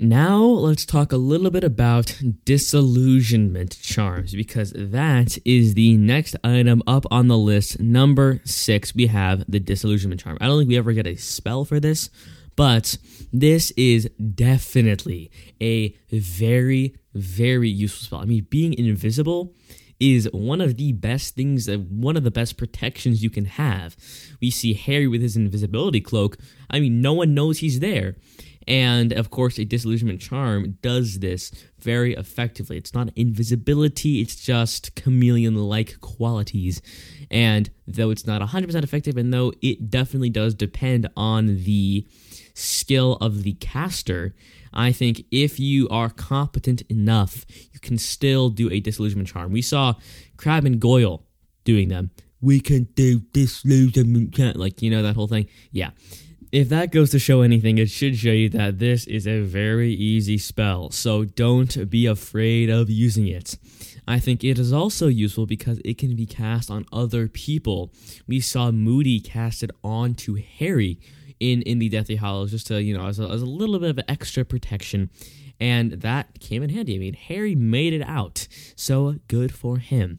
Now 0.00 0.44
let's 0.44 0.86
talk 0.86 1.10
a 1.10 1.16
little 1.16 1.50
bit 1.50 1.64
about 1.64 2.22
disillusionment 2.44 3.80
charms 3.82 4.32
because 4.32 4.72
that 4.76 5.38
is 5.44 5.74
the 5.74 5.96
next 5.96 6.36
item 6.44 6.84
up 6.86 7.04
on 7.10 7.26
the 7.26 7.36
list. 7.36 7.80
Number 7.80 8.40
six, 8.44 8.94
we 8.94 9.08
have 9.08 9.44
the 9.50 9.58
disillusionment 9.58 10.20
charm. 10.20 10.38
I 10.40 10.46
don't 10.46 10.60
think 10.60 10.68
we 10.68 10.78
ever 10.78 10.92
get 10.92 11.08
a 11.08 11.16
spell 11.16 11.64
for 11.64 11.80
this, 11.80 12.10
but 12.54 12.96
this 13.32 13.72
is 13.72 14.08
definitely 14.34 15.32
a 15.60 15.96
very, 16.12 16.94
very 17.12 17.68
useful 17.68 18.04
spell. 18.06 18.20
I 18.20 18.26
mean, 18.26 18.46
being 18.48 18.74
invisible 18.74 19.56
is 19.98 20.28
one 20.32 20.60
of 20.60 20.76
the 20.76 20.92
best 20.92 21.34
things, 21.34 21.68
one 21.68 22.16
of 22.16 22.22
the 22.22 22.30
best 22.30 22.56
protections 22.56 23.24
you 23.24 23.30
can 23.30 23.46
have. 23.46 23.96
We 24.40 24.52
see 24.52 24.74
Harry 24.74 25.08
with 25.08 25.22
his 25.22 25.36
invisibility 25.36 26.00
cloak. 26.00 26.36
I 26.70 26.78
mean, 26.78 27.00
no 27.00 27.14
one 27.14 27.34
knows 27.34 27.58
he's 27.58 27.80
there. 27.80 28.14
And 28.68 29.14
of 29.14 29.30
course, 29.30 29.58
a 29.58 29.64
disillusionment 29.64 30.20
charm 30.20 30.76
does 30.82 31.20
this 31.20 31.50
very 31.80 32.14
effectively. 32.14 32.76
It's 32.76 32.92
not 32.92 33.10
invisibility, 33.16 34.20
it's 34.20 34.36
just 34.36 34.94
chameleon 34.94 35.54
like 35.56 36.00
qualities. 36.02 36.82
And 37.30 37.70
though 37.86 38.10
it's 38.10 38.26
not 38.26 38.42
100% 38.42 38.84
effective, 38.84 39.16
and 39.16 39.32
though 39.32 39.54
it 39.62 39.90
definitely 39.90 40.28
does 40.28 40.54
depend 40.54 41.08
on 41.16 41.64
the 41.64 42.06
skill 42.52 43.14
of 43.22 43.42
the 43.42 43.54
caster, 43.54 44.34
I 44.74 44.92
think 44.92 45.24
if 45.30 45.58
you 45.58 45.88
are 45.88 46.10
competent 46.10 46.82
enough, 46.90 47.46
you 47.72 47.80
can 47.80 47.96
still 47.96 48.50
do 48.50 48.70
a 48.70 48.80
disillusionment 48.80 49.30
charm. 49.30 49.50
We 49.50 49.62
saw 49.62 49.94
Crabbe 50.36 50.66
and 50.66 50.78
Goyle 50.78 51.24
doing 51.64 51.88
them. 51.88 52.10
We 52.42 52.60
can 52.60 52.84
do 52.94 53.20
disillusionment 53.32 54.34
charm, 54.34 54.52
like 54.56 54.82
you 54.82 54.90
know 54.90 55.02
that 55.02 55.14
whole 55.14 55.26
thing. 55.26 55.48
Yeah. 55.72 55.90
If 56.50 56.70
that 56.70 56.92
goes 56.92 57.10
to 57.10 57.18
show 57.18 57.42
anything, 57.42 57.76
it 57.76 57.90
should 57.90 58.16
show 58.16 58.30
you 58.30 58.48
that 58.50 58.78
this 58.78 59.06
is 59.06 59.26
a 59.26 59.42
very 59.42 59.92
easy 59.92 60.38
spell, 60.38 60.90
so 60.90 61.24
don't 61.24 61.90
be 61.90 62.06
afraid 62.06 62.70
of 62.70 62.88
using 62.88 63.28
it. 63.28 63.58
I 64.06 64.18
think 64.18 64.42
it 64.42 64.58
is 64.58 64.72
also 64.72 65.08
useful 65.08 65.44
because 65.44 65.78
it 65.84 65.98
can 65.98 66.16
be 66.16 66.24
cast 66.24 66.70
on 66.70 66.86
other 66.90 67.28
people. 67.28 67.92
We 68.26 68.40
saw 68.40 68.70
Moody 68.70 69.20
cast 69.20 69.62
it 69.62 69.70
onto 69.84 70.36
Harry, 70.36 70.98
in 71.40 71.62
in 71.62 71.78
the 71.78 71.88
Deathly 71.88 72.16
Hallows 72.16 72.50
just 72.50 72.66
to 72.68 72.82
you 72.82 72.96
know 72.96 73.06
as 73.06 73.18
a, 73.18 73.24
as 73.24 73.42
a 73.42 73.46
little 73.46 73.78
bit 73.78 73.90
of 73.90 74.00
extra 74.08 74.44
protection, 74.44 75.10
and 75.60 75.92
that 75.92 76.40
came 76.40 76.62
in 76.62 76.70
handy. 76.70 76.94
I 76.94 76.98
mean, 76.98 77.14
Harry 77.14 77.54
made 77.54 77.92
it 77.92 78.02
out, 78.02 78.48
so 78.74 79.16
good 79.28 79.52
for 79.52 79.78
him. 79.78 80.18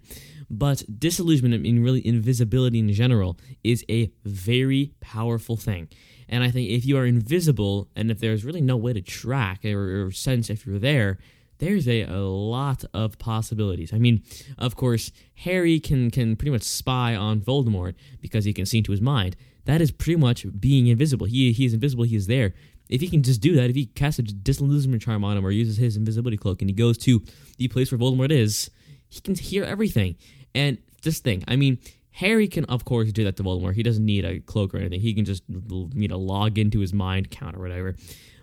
But 0.50 0.84
disillusionment, 1.00 1.54
I 1.54 1.58
mean, 1.60 1.84
really 1.84 2.06
invisibility 2.06 2.80
in 2.80 2.92
general, 2.94 3.38
is 3.64 3.86
a 3.90 4.12
very 4.24 4.94
powerful 5.00 5.58
thing. 5.58 5.90
And 6.28 6.44
I 6.44 6.52
think 6.52 6.70
if 6.70 6.86
you 6.86 6.98
are 6.98 7.06
invisible 7.06 7.90
and 7.96 8.10
if 8.12 8.20
there's 8.20 8.46
really 8.46 8.62
no 8.62 8.78
way 8.78 8.94
to 8.94 9.02
track 9.02 9.66
or, 9.66 10.06
or 10.06 10.12
sense 10.12 10.50
if 10.50 10.66
you're 10.66 10.80
there, 10.80 11.20
there's 11.58 11.88
a, 11.88 12.04
a, 12.04 12.20
lot 12.20 12.86
of 12.94 13.18
possibilities. 13.20 13.94
I 13.94 13.98
mean, 13.98 14.24
of 14.58 14.76
course, 14.76 15.12
Harry 15.36 15.80
can 15.80 16.10
can 16.10 16.36
pretty 16.36 16.52
much 16.52 16.62
spy 16.64 17.16
on 17.16 17.42
Voldemort 17.42 17.96
because 18.22 18.46
he 18.46 18.54
can 18.54 18.66
see 18.66 18.78
into 18.78 18.92
his 18.92 19.02
mind 19.02 19.36
that 19.70 19.82
is 19.82 19.92
pretty 19.92 20.20
much 20.20 20.46
being 20.60 20.88
invisible. 20.88 21.28
He 21.28 21.52
he 21.52 21.66
is 21.66 21.74
invisible. 21.74 22.04
He 22.04 22.16
is 22.16 22.28
there. 22.28 22.54
If 22.90 23.02
he 23.02 23.08
can 23.08 23.22
just 23.22 23.40
do 23.40 23.56
that, 23.56 23.70
if 23.70 23.76
he 23.76 23.86
casts 23.86 24.18
a 24.18 24.24
disillusionment 24.24 25.04
charm 25.04 25.24
on 25.24 25.38
him 25.38 25.46
or 25.46 25.52
uses 25.52 25.78
his 25.78 25.96
invisibility 25.96 26.38
cloak 26.38 26.62
and 26.62 26.70
he 26.70 26.74
goes 26.74 26.98
to 27.00 27.24
the 27.58 27.68
place 27.68 27.92
where 27.92 28.00
Voldemort 28.00 28.32
is, 28.32 28.72
he 29.10 29.22
can 29.22 29.36
hear 29.36 29.64
everything. 29.64 30.16
And 30.54 30.78
this 31.04 31.20
thing, 31.20 31.44
I 31.48 31.56
mean, 31.56 31.80
Harry 32.12 32.48
can 32.48 32.66
of 32.66 32.86
course 32.86 33.12
do 33.12 33.24
that 33.24 33.38
to 33.38 33.44
Voldemort. 33.44 33.76
He 33.76 33.84
doesn't 33.84 34.06
need 34.06 34.26
a 34.26 34.40
cloak 34.40 34.74
or 34.74 34.78
anything. 34.78 35.00
He 35.02 35.14
can 35.14 35.26
just 35.26 35.44
you 35.48 36.08
know 36.08 36.20
log 36.20 36.58
into 36.58 36.80
his 36.80 36.94
mind 36.94 37.32
count 37.32 37.56
or 37.56 37.60
whatever. 37.60 37.96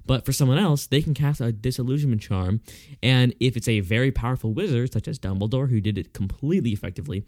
But 0.06 0.24
for 0.24 0.32
someone 0.32 0.58
else, 0.58 0.86
they 0.86 1.02
can 1.02 1.14
cast 1.14 1.40
a 1.40 1.50
disillusionment 1.50 2.22
charm, 2.22 2.60
and 3.02 3.34
if 3.40 3.56
it's 3.56 3.66
a 3.66 3.80
very 3.80 4.12
powerful 4.12 4.52
wizard, 4.52 4.92
such 4.92 5.08
as 5.08 5.18
Dumbledore, 5.18 5.68
who 5.68 5.80
did 5.80 5.98
it 5.98 6.12
completely 6.12 6.70
effectively, 6.70 7.24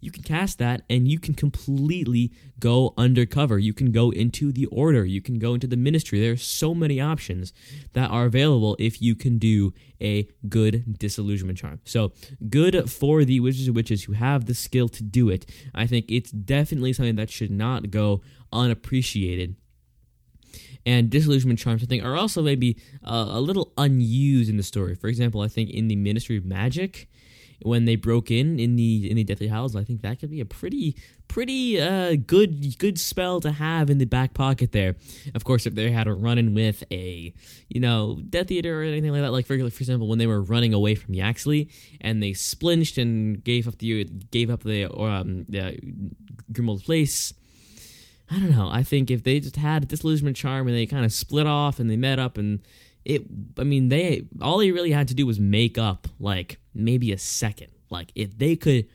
you 0.00 0.10
can 0.10 0.22
cast 0.22 0.58
that 0.58 0.82
and 0.88 1.06
you 1.06 1.18
can 1.18 1.34
completely 1.34 2.32
go 2.58 2.94
undercover. 2.96 3.58
You 3.58 3.72
can 3.72 3.92
go 3.92 4.10
into 4.10 4.52
the 4.52 4.66
order, 4.66 5.04
you 5.04 5.20
can 5.20 5.38
go 5.38 5.54
into 5.54 5.66
the 5.66 5.76
ministry. 5.76 6.20
There 6.20 6.32
are 6.32 6.36
so 6.36 6.74
many 6.74 7.00
options 7.00 7.52
that 7.92 8.10
are 8.10 8.24
available 8.24 8.76
if 8.78 9.00
you 9.02 9.14
can 9.14 9.38
do 9.38 9.72
a 10.00 10.28
good 10.48 10.98
disillusionment 10.98 11.58
charm. 11.58 11.80
So, 11.84 12.12
good 12.48 12.90
for 12.90 13.24
the 13.24 13.40
wizards 13.40 13.66
and 13.66 13.76
witches 13.76 14.04
who 14.04 14.12
have 14.12 14.46
the 14.46 14.54
skill 14.54 14.88
to 14.88 15.02
do 15.02 15.28
it. 15.28 15.46
I 15.74 15.86
think 15.86 16.10
it's 16.10 16.30
definitely 16.30 16.92
something 16.92 17.16
that 17.16 17.30
should 17.30 17.50
not 17.50 17.90
go 17.90 18.22
unappreciated 18.52 19.56
and 20.86 21.10
disillusionment 21.10 21.58
charms, 21.58 21.82
I 21.82 21.86
think, 21.86 22.04
are 22.04 22.16
also 22.16 22.42
maybe 22.42 22.76
uh, 23.04 23.26
a 23.30 23.40
little 23.40 23.72
unused 23.76 24.48
in 24.48 24.56
the 24.56 24.62
story. 24.62 24.94
For 24.94 25.08
example, 25.08 25.40
I 25.40 25.48
think 25.48 25.70
in 25.70 25.88
the 25.88 25.96
Ministry 25.96 26.36
of 26.36 26.44
Magic, 26.44 27.08
when 27.62 27.84
they 27.84 27.96
broke 27.96 28.30
in 28.30 28.58
in 28.58 28.76
the 28.76 29.10
in 29.10 29.16
the 29.16 29.24
Deathly 29.24 29.48
Hallows. 29.48 29.76
I 29.76 29.84
think 29.84 30.02
that 30.02 30.20
could 30.20 30.30
be 30.30 30.40
a 30.40 30.44
pretty 30.44 30.96
pretty 31.28 31.80
uh, 31.80 32.16
good 32.26 32.78
good 32.78 32.98
spell 32.98 33.40
to 33.40 33.52
have 33.52 33.90
in 33.90 33.98
the 33.98 34.04
back 34.04 34.34
pocket 34.34 34.72
there. 34.72 34.96
Of 35.34 35.44
course, 35.44 35.66
if 35.66 35.74
they 35.74 35.90
had 35.90 36.06
a 36.06 36.12
run 36.12 36.38
in 36.38 36.54
with 36.54 36.82
a 36.90 37.32
you 37.68 37.80
know 37.80 38.20
Death 38.28 38.50
Eater 38.50 38.80
or 38.80 38.84
anything 38.84 39.12
like 39.12 39.22
that, 39.22 39.32
like 39.32 39.46
for, 39.46 39.56
for 39.56 39.64
example, 39.64 40.08
when 40.08 40.18
they 40.18 40.26
were 40.26 40.42
running 40.42 40.74
away 40.74 40.94
from 40.94 41.14
Yaxley 41.14 41.68
and 42.00 42.22
they 42.22 42.32
splinched 42.32 42.98
and 42.98 43.42
gave 43.44 43.68
up 43.68 43.78
the 43.78 44.04
gave 44.30 44.50
up 44.50 44.62
the 44.62 44.90
um 44.92 45.46
the 45.48 45.78
Grimmauld 46.52 46.84
Place. 46.84 47.34
I 48.32 48.38
don't 48.38 48.52
know. 48.52 48.68
I 48.70 48.84
think 48.84 49.10
if 49.10 49.24
they 49.24 49.40
just 49.40 49.56
had 49.56 49.82
a 49.82 49.86
disillusionment 49.86 50.36
charm 50.36 50.68
and 50.68 50.76
they 50.76 50.86
kind 50.86 51.04
of 51.04 51.12
split 51.12 51.48
off 51.48 51.80
and 51.80 51.90
they 51.90 51.96
met 51.96 52.20
up 52.20 52.38
and 52.38 52.60
it 53.04 53.22
I 53.58 53.64
mean 53.64 53.88
they 53.88 54.26
all 54.40 54.58
they 54.58 54.70
really 54.72 54.92
had 54.92 55.08
to 55.08 55.14
do 55.14 55.26
was 55.26 55.40
make 55.40 55.78
up 55.78 56.08
like 56.18 56.58
maybe 56.74 57.12
a 57.12 57.18
second. 57.18 57.68
Like 57.90 58.12
if 58.14 58.36
they 58.38 58.56
could 58.56 58.86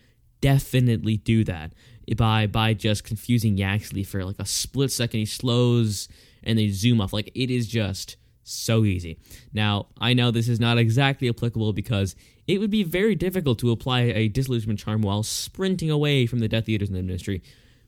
definitely 0.41 1.17
do 1.17 1.43
that 1.45 1.73
by 2.17 2.47
by 2.47 2.73
just 2.73 3.03
confusing 3.03 3.57
Yaxley 3.57 4.03
for 4.03 4.23
like 4.23 4.39
a 4.39 4.45
split 4.45 4.91
second 4.91 5.19
he 5.19 5.25
slows 5.25 6.07
and 6.43 6.59
they 6.59 6.69
zoom 6.69 7.01
off 7.01 7.13
like 7.13 7.31
it 7.33 7.49
is 7.49 7.67
just 7.67 8.17
so 8.45 8.85
easy. 8.85 9.17
Now, 9.53 9.87
I 9.99 10.13
know 10.13 10.31
this 10.31 10.47
is 10.47 10.59
not 10.59 10.77
exactly 10.77 11.27
applicable 11.27 11.73
because 11.73 12.15
it 12.47 12.59
would 12.59 12.69
be 12.69 12.83
very 12.83 13.15
difficult 13.15 13.59
to 13.59 13.71
apply 13.71 14.01
a 14.01 14.27
disillusionment 14.27 14.79
charm 14.79 15.01
while 15.01 15.23
sprinting 15.23 15.89
away 15.89 16.27
from 16.27 16.39
the 16.39 16.47
Death 16.47 16.69
Eaters 16.69 16.89
in 16.89 16.95
the 16.95 17.01
ministry. 17.01 17.41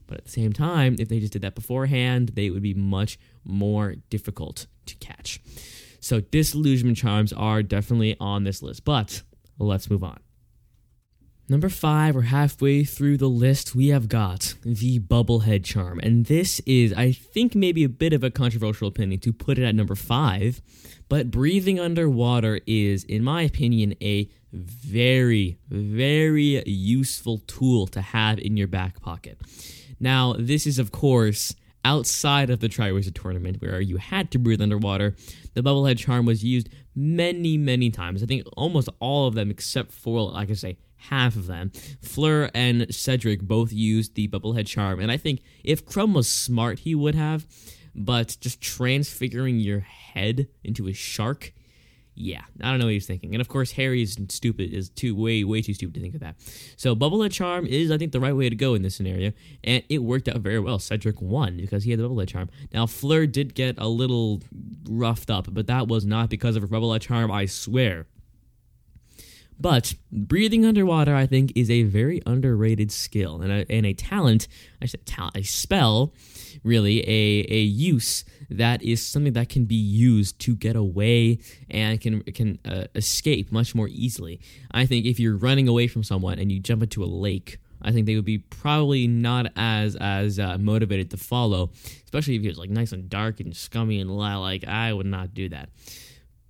But 0.08 0.20
at 0.20 0.26
the 0.26 0.32
same 0.32 0.54
time, 0.54 0.96
if 1.00 1.10
they 1.10 1.20
just 1.20 1.34
did 1.34 1.44
that 1.44 1.54
beforehand, 1.54 2.30
they 2.30 2.50
would 2.50 2.64
be 2.64 2.74
much 2.74 3.20
more 3.44 3.96
difficult 4.10 4.66
to 4.88 4.96
catch. 4.96 5.40
So 6.00 6.22
disillusionment 6.22 6.98
charms 6.98 7.34
are 7.34 7.64
definitely 7.64 8.16
on 8.20 8.44
this 8.44 8.62
list, 8.62 8.86
but 8.86 9.24
let's 9.60 9.90
move 9.90 10.04
on. 10.04 10.20
Number 11.50 11.70
five, 11.70 12.14
we're 12.14 12.24
halfway 12.24 12.84
through 12.84 13.18
the 13.18 13.30
list. 13.30 13.74
We 13.74 13.88
have 13.88 14.10
got 14.10 14.56
the 14.64 15.00
Bubblehead 15.00 15.64
Charm. 15.64 15.98
And 16.04 16.26
this 16.26 16.60
is, 16.66 16.92
I 16.92 17.14
think, 17.14 17.56
maybe 17.56 17.86
a 17.86 17.90
bit 17.90 18.12
of 18.12 18.22
a 18.22 18.30
controversial 18.30 18.90
opinion 18.90 19.22
to 19.22 19.32
put 19.32 19.58
it 19.58 19.64
at 19.64 19.74
number 19.74 19.96
five. 19.96 20.62
But 21.08 21.32
breathing 21.32 21.80
underwater 21.80 22.60
is, 22.68 23.06
in 23.06 23.24
my 23.24 23.44
opinion, 23.44 23.96
a 24.02 24.30
very, 24.52 25.58
very 25.70 26.68
useful 26.68 27.38
tool 27.48 27.88
to 27.88 28.02
have 28.02 28.40
in 28.40 28.58
your 28.58 28.68
back 28.68 29.00
pocket. 29.00 29.40
Now, 30.02 30.34
this 30.38 30.68
is, 30.68 30.80
of 30.80 30.92
course, 30.92 31.56
outside 31.86 32.50
of 32.50 32.60
the 32.60 32.68
Triwizard 32.68 33.16
tournament 33.16 33.62
where 33.62 33.80
you 33.80 33.96
had 33.96 34.32
to 34.32 34.38
breathe 34.38 34.62
underwater. 34.62 35.16
The 35.58 35.64
Bubblehead 35.64 35.98
Charm 35.98 36.28
was 36.28 36.44
used 36.44 36.70
many, 36.94 37.58
many 37.58 37.90
times. 37.90 38.22
I 38.22 38.28
think 38.28 38.46
almost 38.56 38.90
all 39.00 39.26
of 39.26 39.34
them, 39.34 39.50
except 39.50 39.92
for, 39.92 40.30
like 40.30 40.52
I 40.52 40.54
say, 40.54 40.78
half 40.98 41.36
of 41.36 41.48
them. 41.48 41.72
Fleur 42.00 42.52
and 42.54 42.94
Cedric 42.94 43.42
both 43.42 43.74
used 43.74 44.14
the 44.14 44.28
Bubblehead 44.28 44.68
Charm, 44.68 45.00
and 45.00 45.12
I 45.12 45.18
think 45.18 45.42
if 45.64 45.84
Krum 45.84 46.14
was 46.14 46.30
smart, 46.30 46.78
he 46.78 46.94
would 46.94 47.16
have. 47.16 47.48
But 47.96 48.38
just 48.40 48.62
transfiguring 48.62 49.60
your 49.60 49.80
head 49.80 50.48
into 50.64 50.88
a 50.88 50.94
shark 50.94 51.54
yeah, 52.20 52.42
I 52.62 52.72
don't 52.72 52.80
know 52.80 52.86
what 52.86 52.94
he's 52.94 53.06
thinking. 53.06 53.36
And 53.36 53.42
of 53.42 53.48
course, 53.48 53.72
Harry 53.74 54.02
is 54.02 54.18
stupid, 54.30 54.74
is 54.74 54.90
too 54.90 55.16
way 55.16 55.44
way 55.44 55.62
too 55.62 55.76
stupid 55.76 55.94
to 55.94 56.00
think 56.00 56.16
of 56.16 56.22
that. 56.22 56.36
So 56.76 56.96
bubble 56.96 57.20
Bubblehead 57.20 57.32
Charm 57.32 57.68
is, 57.68 57.92
I 57.92 57.98
think, 58.00 58.12
the 58.12 58.20
right 58.20 58.36
way 58.36 58.50
to 58.50 58.56
go 58.56 58.74
in 58.74 58.82
this 58.82 58.96
scenario, 58.96 59.34
and 59.64 59.84
it 59.88 60.00
worked 60.00 60.28
out 60.28 60.38
very 60.38 60.60
well. 60.60 60.80
Cedric 60.80 61.22
won 61.22 61.58
because 61.58 61.84
he 61.84 61.92
had 61.92 62.00
the 62.00 62.04
bubble 62.04 62.16
Bubblehead 62.16 62.30
Charm. 62.30 62.50
Now 62.74 62.88
Fleur 62.88 63.28
did 63.28 63.54
get 63.54 63.76
a 63.78 63.88
little 63.88 64.42
roughed 64.90 65.30
up, 65.30 65.54
but 65.54 65.68
that 65.68 65.88
was 65.88 66.06
not 66.06 66.30
because 66.32 66.56
of 66.56 66.64
her 66.64 66.68
Bubblehead 66.68 67.02
Charm. 67.02 67.32
I 67.32 67.46
swear. 67.46 68.08
But 69.60 69.96
breathing 70.12 70.66
underwater, 70.66 71.16
I 71.16 71.26
think, 71.26 71.52
is 71.56 71.70
a 71.70 71.84
very 71.84 72.22
underrated 72.26 72.92
skill 72.92 73.42
and 73.42 73.52
a, 73.52 73.72
and 73.72 73.86
a 73.86 73.94
talent. 73.94 74.48
I 74.82 74.86
said 74.86 75.06
talent, 75.06 75.36
a 75.38 75.44
spell, 75.44 76.14
really 76.64 77.00
a 77.02 77.46
a 77.50 77.62
use 77.62 78.24
that 78.50 78.84
is 78.84 79.06
something 79.06 79.34
that 79.34 79.50
can 79.50 79.66
be 79.66 79.76
used 79.76 80.40
to 80.40 80.56
get 80.56 80.76
away 80.76 81.40
and 81.70 82.00
can 82.00 82.22
can 82.24 82.60
uh, 82.66 82.86
escape 82.94 83.52
much 83.52 83.74
more 83.74 83.88
easily. 83.88 84.40
I 84.72 84.86
think 84.86 85.06
if 85.06 85.20
you're 85.20 85.38
running 85.38 85.68
away 85.68 85.88
from 85.88 86.04
someone 86.04 86.40
and 86.40 86.52
you 86.52 86.60
jump 86.60 86.84
into 86.84 87.04
a 87.04 87.06
lake. 87.06 87.60
I 87.80 87.92
think 87.92 88.08
they 88.08 88.16
would 88.16 88.26
be 88.26 88.40
probably 88.40 89.08
not 89.08 89.52
as 89.56 89.96
as 89.96 90.40
uh, 90.40 90.58
motivated 90.58 91.12
to 91.12 91.18
follow, 91.18 91.70
especially 92.06 92.36
if 92.36 92.44
it's 92.44 92.58
like 92.58 92.72
nice 92.72 92.92
and 92.92 93.08
dark 93.08 93.40
and 93.40 93.56
scummy 93.56 94.00
and 94.00 94.10
like 94.18 94.68
I 94.68 94.92
would 94.92 95.06
not 95.06 95.36
do 95.36 95.48
that. 95.50 95.70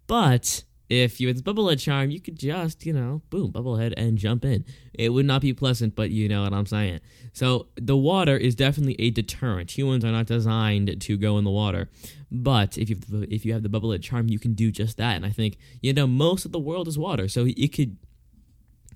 But 0.08 0.64
if 0.90 1.20
you 1.20 1.32
this 1.32 1.42
bubblehead 1.42 1.80
charm, 1.80 2.12
you 2.12 2.22
could 2.22 2.40
just, 2.40 2.86
you 2.86 2.94
know, 2.94 3.22
boom, 3.30 3.52
bubblehead 3.52 3.94
and 3.98 4.18
jump 4.18 4.46
in. 4.46 4.64
It 4.94 5.10
would 5.10 5.26
not 5.26 5.42
be 5.42 5.54
pleasant, 5.54 5.96
but 5.96 6.12
you 6.12 6.30
know 6.30 6.44
what 6.44 6.54
I'm 6.54 6.66
saying. 6.66 7.02
So 7.34 7.68
the 7.76 7.98
water 7.98 8.38
is 8.38 8.56
definitely 8.56 8.96
a 9.00 9.10
deterrent. 9.10 9.78
Humans 9.78 10.06
are 10.06 10.12
not 10.12 10.28
designed 10.28 11.02
to 11.02 11.18
go 11.18 11.38
in 11.38 11.44
the 11.44 11.52
water, 11.52 11.90
but 12.32 12.78
if 12.78 12.90
you 12.90 12.96
the, 12.96 13.34
if 13.34 13.46
you 13.46 13.54
have 13.54 13.64
the 13.64 13.70
bubblehead 13.70 14.02
charm, 14.02 14.30
you 14.30 14.40
can 14.40 14.54
do 14.54 14.72
just 14.72 14.98
that. 14.98 15.16
And 15.16 15.26
I 15.26 15.30
think 15.30 15.58
you 15.82 15.94
know 15.94 16.08
most 16.08 16.46
of 16.46 16.52
the 16.52 16.60
world 16.60 16.88
is 16.88 16.98
water, 16.98 17.28
so 17.28 17.46
it 17.46 17.74
could 17.74 17.98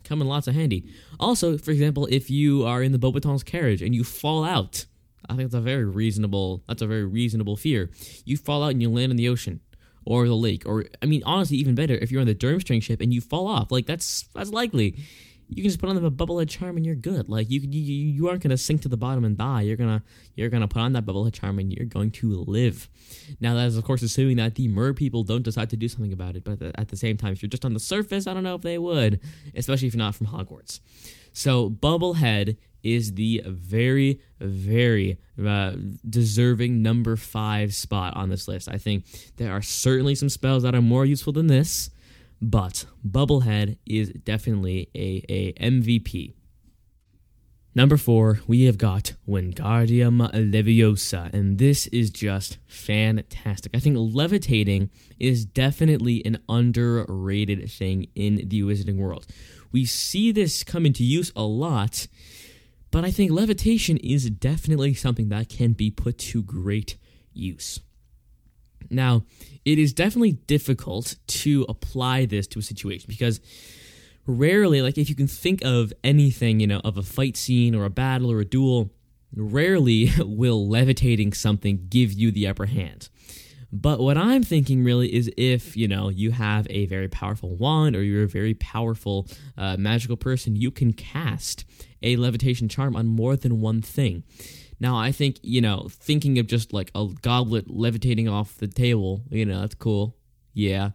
come 0.04 0.22
in 0.22 0.28
lots 0.28 0.48
of 0.48 0.56
handy. 0.56 0.86
Also, 1.20 1.58
for 1.58 1.72
example, 1.72 2.08
if 2.10 2.30
you 2.30 2.66
are 2.66 2.82
in 2.82 2.92
the 2.92 3.00
Beauxbatons 3.00 3.46
carriage 3.46 3.82
and 3.82 3.94
you 3.94 4.04
fall 4.04 4.44
out, 4.44 4.86
I 5.30 5.36
think 5.36 5.52
that's 5.52 5.60
a 5.60 5.62
very 5.62 5.86
reasonable. 5.86 6.64
That's 6.68 6.82
a 6.82 6.88
very 6.88 7.06
reasonable 7.06 7.58
fear. 7.58 7.92
You 8.26 8.38
fall 8.38 8.64
out 8.64 8.72
and 8.72 8.82
you 8.82 8.90
land 8.90 9.12
in 9.12 9.18
the 9.18 9.28
ocean 9.28 9.60
or 10.06 10.28
the 10.28 10.36
lake, 10.36 10.64
or 10.66 10.86
I 11.02 11.06
mean, 11.06 11.24
honestly, 11.26 11.58
even 11.58 11.76
better 11.76 11.94
if 11.96 12.12
you're 12.12 12.22
on 12.22 12.28
the 12.28 12.36
Durmstrang 12.36 12.82
ship 12.82 13.02
and 13.02 13.14
you 13.14 13.22
fall 13.22 13.48
off. 13.48 13.72
Like 13.72 13.86
that's 13.86 14.28
that's 14.34 14.52
likely. 14.52 14.98
You 15.54 15.64
can 15.64 15.66
just 15.66 15.82
put 15.82 15.90
on 15.90 16.02
the 16.02 16.10
bubblehead 16.10 16.48
charm 16.48 16.78
and 16.78 16.86
you're 16.86 16.96
good. 16.96 17.28
Like 17.28 17.50
you 17.50 17.60
you 17.60 17.80
you 17.80 18.30
aren't 18.30 18.42
gonna 18.42 18.58
sink 18.58 18.82
to 18.84 18.88
the 18.88 18.98
bottom 18.98 19.26
and 19.26 19.38
die. 19.38 19.62
You're 19.62 19.76
gonna 19.76 20.02
you're 20.36 20.50
gonna 20.50 20.68
put 20.68 20.82
on 20.82 20.94
that 20.94 21.06
bubblehead 21.06 21.34
charm 21.34 21.60
and 21.60 21.74
you're 21.74 21.86
going 21.86 22.12
to 22.12 22.44
live. 22.48 22.90
Now 23.42 23.54
that 23.56 23.66
is 23.68 23.78
of 23.78 23.84
course 23.84 24.02
assuming 24.02 24.38
that 24.38 24.56
the 24.56 24.70
mer 24.70 24.94
people 24.94 25.24
don't 25.24 25.44
decide 25.44 25.70
to 25.72 25.78
do 25.78 25.90
something 25.90 26.14
about 26.14 26.38
it. 26.38 26.46
But 26.46 26.62
at 26.76 26.88
the 26.88 26.98
same 26.98 27.18
time, 27.18 27.34
if 27.34 27.42
you're 27.42 27.50
just 27.50 27.66
on 27.66 27.74
the 27.74 27.82
surface, 27.82 28.28
I 28.28 28.34
don't 28.34 28.44
know 28.44 28.56
if 28.56 28.62
they 28.62 28.78
would, 28.78 29.20
especially 29.54 29.90
if 29.90 29.94
you're 29.94 30.00
not 30.00 30.16
from 30.16 30.28
Hogwarts. 30.28 30.80
So 31.34 31.70
bubblehead 31.70 32.58
is 32.84 33.14
the 33.14 33.44
very, 33.46 34.22
very 34.40 35.20
uh, 35.44 35.74
deserving 36.08 36.82
number 36.82 37.16
five 37.16 37.74
spot 37.74 38.16
on 38.16 38.30
this 38.30 38.48
list. 38.48 38.70
I 38.70 38.78
think 38.78 39.06
there 39.38 39.52
are 39.52 39.62
certainly 39.62 40.16
some 40.16 40.30
spells 40.30 40.64
that 40.64 40.76
are 40.76 40.82
more 40.82 41.06
useful 41.06 41.34
than 41.34 41.48
this, 41.48 41.90
but 42.42 42.86
Bubblehead 43.08 43.78
is 43.86 44.10
definitely 44.10 44.90
a, 44.96 45.24
a 45.30 45.54
MVP. 45.54 46.34
Number 47.74 47.96
four, 47.96 48.42
we 48.48 48.66
have 48.66 48.78
got 48.78 49.14
Wingardium 49.26 50.30
Leviosa, 50.34 51.34
and 51.34 51.58
this 51.58 51.88
is 51.88 52.10
just 52.10 52.58
fantastic. 52.68 53.72
I 53.74 53.80
think 53.80 53.96
levitating 53.98 54.90
is 55.20 55.46
definitely 55.46 56.22
an 56.26 56.40
underrated 56.50 57.72
thing 57.72 58.08
in 58.14 58.50
the 58.50 58.64
Wizarding 58.64 58.98
world. 58.98 59.26
We 59.72 59.86
see 59.86 60.34
this 60.34 60.66
come 60.66 60.86
into 60.86 61.06
use 61.06 61.32
a 61.34 61.44
lot 61.44 62.08
but 62.92 63.06
I 63.06 63.12
think 63.12 63.32
levitation 63.32 63.98
is 63.98 64.30
definitely 64.30 64.94
something 64.94 65.30
that 65.30 65.50
can 65.50 65.72
be 65.72 65.90
put 65.90 66.18
to 66.20 66.44
great 66.44 66.98
use. 67.34 67.80
Now, 68.90 69.24
it 69.64 69.80
is 69.80 69.94
definitely 69.94 70.34
difficult 70.34 71.16
to 71.28 71.66
apply 71.70 72.26
this 72.26 72.48
to 72.48 72.60
a 72.60 72.64
situation 72.64 73.06
because 73.08 73.40
rarely, 74.28 74.82
like 74.82 74.98
if 74.98 75.10
you 75.10 75.16
can 75.16 75.28
think 75.28 75.64
of 75.64 75.94
anything, 76.04 76.60
you 76.60 76.68
know, 76.68 76.82
of 76.84 76.98
a 76.98 77.04
fight 77.04 77.38
scene 77.38 77.74
or 77.74 77.86
a 77.86 77.90
battle 77.90 78.32
or 78.32 78.42
a 78.42 78.46
duel, 78.46 78.92
rarely 79.34 80.10
will 80.20 80.68
levitating 80.68 81.34
something 81.34 81.88
give 81.90 82.12
you 82.12 82.32
the 82.32 82.48
upper 82.48 82.66
hand. 82.66 83.10
But 83.74 84.00
what 84.00 84.18
I'm 84.18 84.44
thinking 84.44 84.84
really 84.84 85.14
is 85.14 85.32
if, 85.38 85.78
you 85.78 85.88
know, 85.88 86.10
you 86.10 86.32
have 86.32 86.68
a 86.70 86.88
very 86.88 87.08
powerful 87.08 87.56
wand 87.56 87.96
or 87.96 88.04
you're 88.04 88.24
a 88.24 88.28
very 88.28 88.54
powerful 88.54 89.28
uh, 89.58 89.78
magical 89.78 90.18
person, 90.18 90.56
you 90.56 90.72
can 90.72 90.92
cast 90.92 91.64
a 92.02 92.18
levitation 92.18 92.68
charm 92.68 92.96
on 92.96 93.08
more 93.08 93.36
than 93.36 93.62
one 93.62 93.82
thing. 93.82 94.24
Now, 94.80 94.98
I 94.98 95.12
think, 95.12 95.38
you 95.42 95.62
know, 95.62 95.88
thinking 95.90 96.40
of 96.40 96.48
just 96.48 96.74
like 96.74 96.92
a 96.96 97.08
goblet 97.22 97.70
levitating 97.70 98.28
off 98.28 98.58
the 98.58 98.68
table, 98.68 99.22
you 99.30 99.46
know, 99.46 99.62
that's 99.62 99.76
cool. 99.76 100.18
Yeah. 100.54 100.90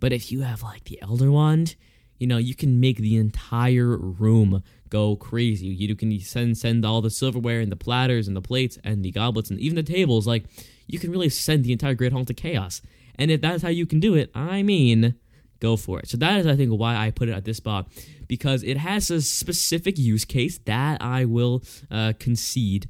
But 0.00 0.12
if 0.12 0.30
you 0.30 0.42
have 0.42 0.62
like 0.62 0.84
the 0.84 1.00
Elder 1.00 1.30
Wand, 1.30 1.76
you 2.18 2.26
know, 2.26 2.36
you 2.36 2.54
can 2.54 2.80
make 2.80 2.98
the 2.98 3.16
entire 3.16 3.96
room 3.96 4.62
go 4.90 5.16
crazy. 5.16 5.66
You 5.66 5.94
can 5.94 6.18
send 6.20 6.58
send 6.58 6.84
all 6.84 7.00
the 7.00 7.10
silverware 7.10 7.60
and 7.60 7.72
the 7.72 7.76
platters 7.76 8.28
and 8.28 8.36
the 8.36 8.42
plates 8.42 8.78
and 8.84 9.04
the 9.04 9.10
goblets 9.10 9.50
and 9.50 9.58
even 9.60 9.76
the 9.76 9.82
tables. 9.82 10.26
Like, 10.26 10.44
you 10.86 10.98
can 10.98 11.10
really 11.10 11.28
send 11.28 11.64
the 11.64 11.72
entire 11.72 11.94
Great 11.94 12.12
Hall 12.12 12.24
to 12.24 12.34
chaos. 12.34 12.82
And 13.16 13.30
if 13.30 13.40
that's 13.40 13.62
how 13.62 13.68
you 13.68 13.86
can 13.86 14.00
do 14.00 14.14
it, 14.14 14.30
I 14.34 14.62
mean, 14.62 15.14
go 15.60 15.76
for 15.76 15.98
it. 15.98 16.08
So 16.08 16.16
that 16.18 16.38
is, 16.38 16.46
I 16.46 16.56
think, 16.56 16.70
why 16.72 16.96
I 16.96 17.10
put 17.10 17.28
it 17.28 17.32
at 17.32 17.44
this 17.44 17.56
spot 17.56 17.88
because 18.28 18.62
it 18.62 18.76
has 18.76 19.10
a 19.10 19.20
specific 19.22 19.98
use 19.98 20.24
case 20.24 20.58
that 20.66 21.02
I 21.02 21.24
will 21.24 21.62
uh, 21.90 22.12
concede 22.18 22.88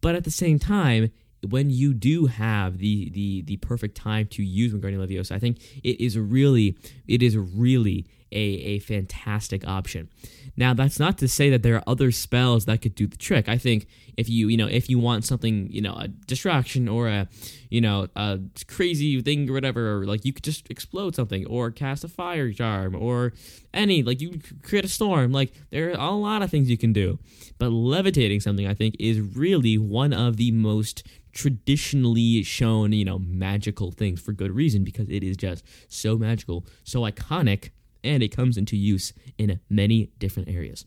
but 0.00 0.14
at 0.14 0.24
the 0.24 0.30
same 0.30 0.58
time, 0.58 1.10
when 1.48 1.70
you 1.70 1.94
do 1.94 2.26
have 2.26 2.78
the 2.78 3.10
the 3.10 3.42
the 3.42 3.56
perfect 3.58 3.96
time 3.96 4.26
to 4.26 4.42
use 4.42 4.72
Wingardium 4.72 5.06
Leviosa, 5.06 5.32
I 5.32 5.38
think 5.38 5.58
it 5.82 6.00
is 6.00 6.18
really 6.18 6.76
it 7.06 7.22
is 7.22 7.36
really 7.36 8.06
a, 8.32 8.36
a 8.36 8.78
fantastic 8.80 9.66
option. 9.66 10.08
Now, 10.56 10.74
that's 10.74 10.98
not 10.98 11.18
to 11.18 11.28
say 11.28 11.50
that 11.50 11.62
there 11.62 11.76
are 11.76 11.84
other 11.86 12.10
spells 12.10 12.64
that 12.64 12.82
could 12.82 12.94
do 12.94 13.06
the 13.06 13.16
trick. 13.16 13.48
I 13.48 13.58
think 13.58 13.86
if 14.16 14.28
you, 14.28 14.48
you 14.48 14.56
know, 14.56 14.66
if 14.66 14.90
you 14.90 14.98
want 14.98 15.24
something, 15.24 15.68
you 15.70 15.80
know, 15.80 15.94
a 15.94 16.08
distraction 16.08 16.88
or 16.88 17.06
a, 17.06 17.28
you 17.70 17.80
know, 17.80 18.08
a 18.16 18.40
crazy 18.66 19.20
thing 19.22 19.48
or 19.48 19.52
whatever, 19.52 19.98
or 19.98 20.04
like 20.04 20.24
you 20.24 20.32
could 20.32 20.42
just 20.42 20.68
explode 20.68 21.14
something 21.14 21.46
or 21.46 21.70
cast 21.70 22.02
a 22.02 22.08
fire 22.08 22.52
charm 22.52 22.96
or 22.96 23.32
any, 23.72 24.02
like 24.02 24.20
you 24.20 24.40
create 24.62 24.84
a 24.84 24.88
storm. 24.88 25.30
Like 25.30 25.52
there 25.70 25.90
are 25.90 26.10
a 26.10 26.10
lot 26.10 26.42
of 26.42 26.50
things 26.50 26.68
you 26.68 26.78
can 26.78 26.92
do. 26.92 27.20
But 27.58 27.70
levitating 27.70 28.40
something, 28.40 28.66
I 28.66 28.74
think, 28.74 28.96
is 28.98 29.20
really 29.20 29.78
one 29.78 30.12
of 30.12 30.36
the 30.36 30.50
most 30.50 31.06
traditionally 31.32 32.42
shown, 32.42 32.92
you 32.92 33.04
know, 33.04 33.20
magical 33.20 33.92
things 33.92 34.20
for 34.20 34.32
good 34.32 34.50
reason 34.50 34.82
because 34.82 35.08
it 35.08 35.22
is 35.22 35.36
just 35.36 35.64
so 35.86 36.18
magical, 36.18 36.66
so 36.82 37.02
iconic 37.02 37.70
and 38.02 38.22
it 38.22 38.34
comes 38.34 38.56
into 38.56 38.76
use 38.76 39.12
in 39.36 39.60
many 39.68 40.10
different 40.18 40.48
areas. 40.48 40.86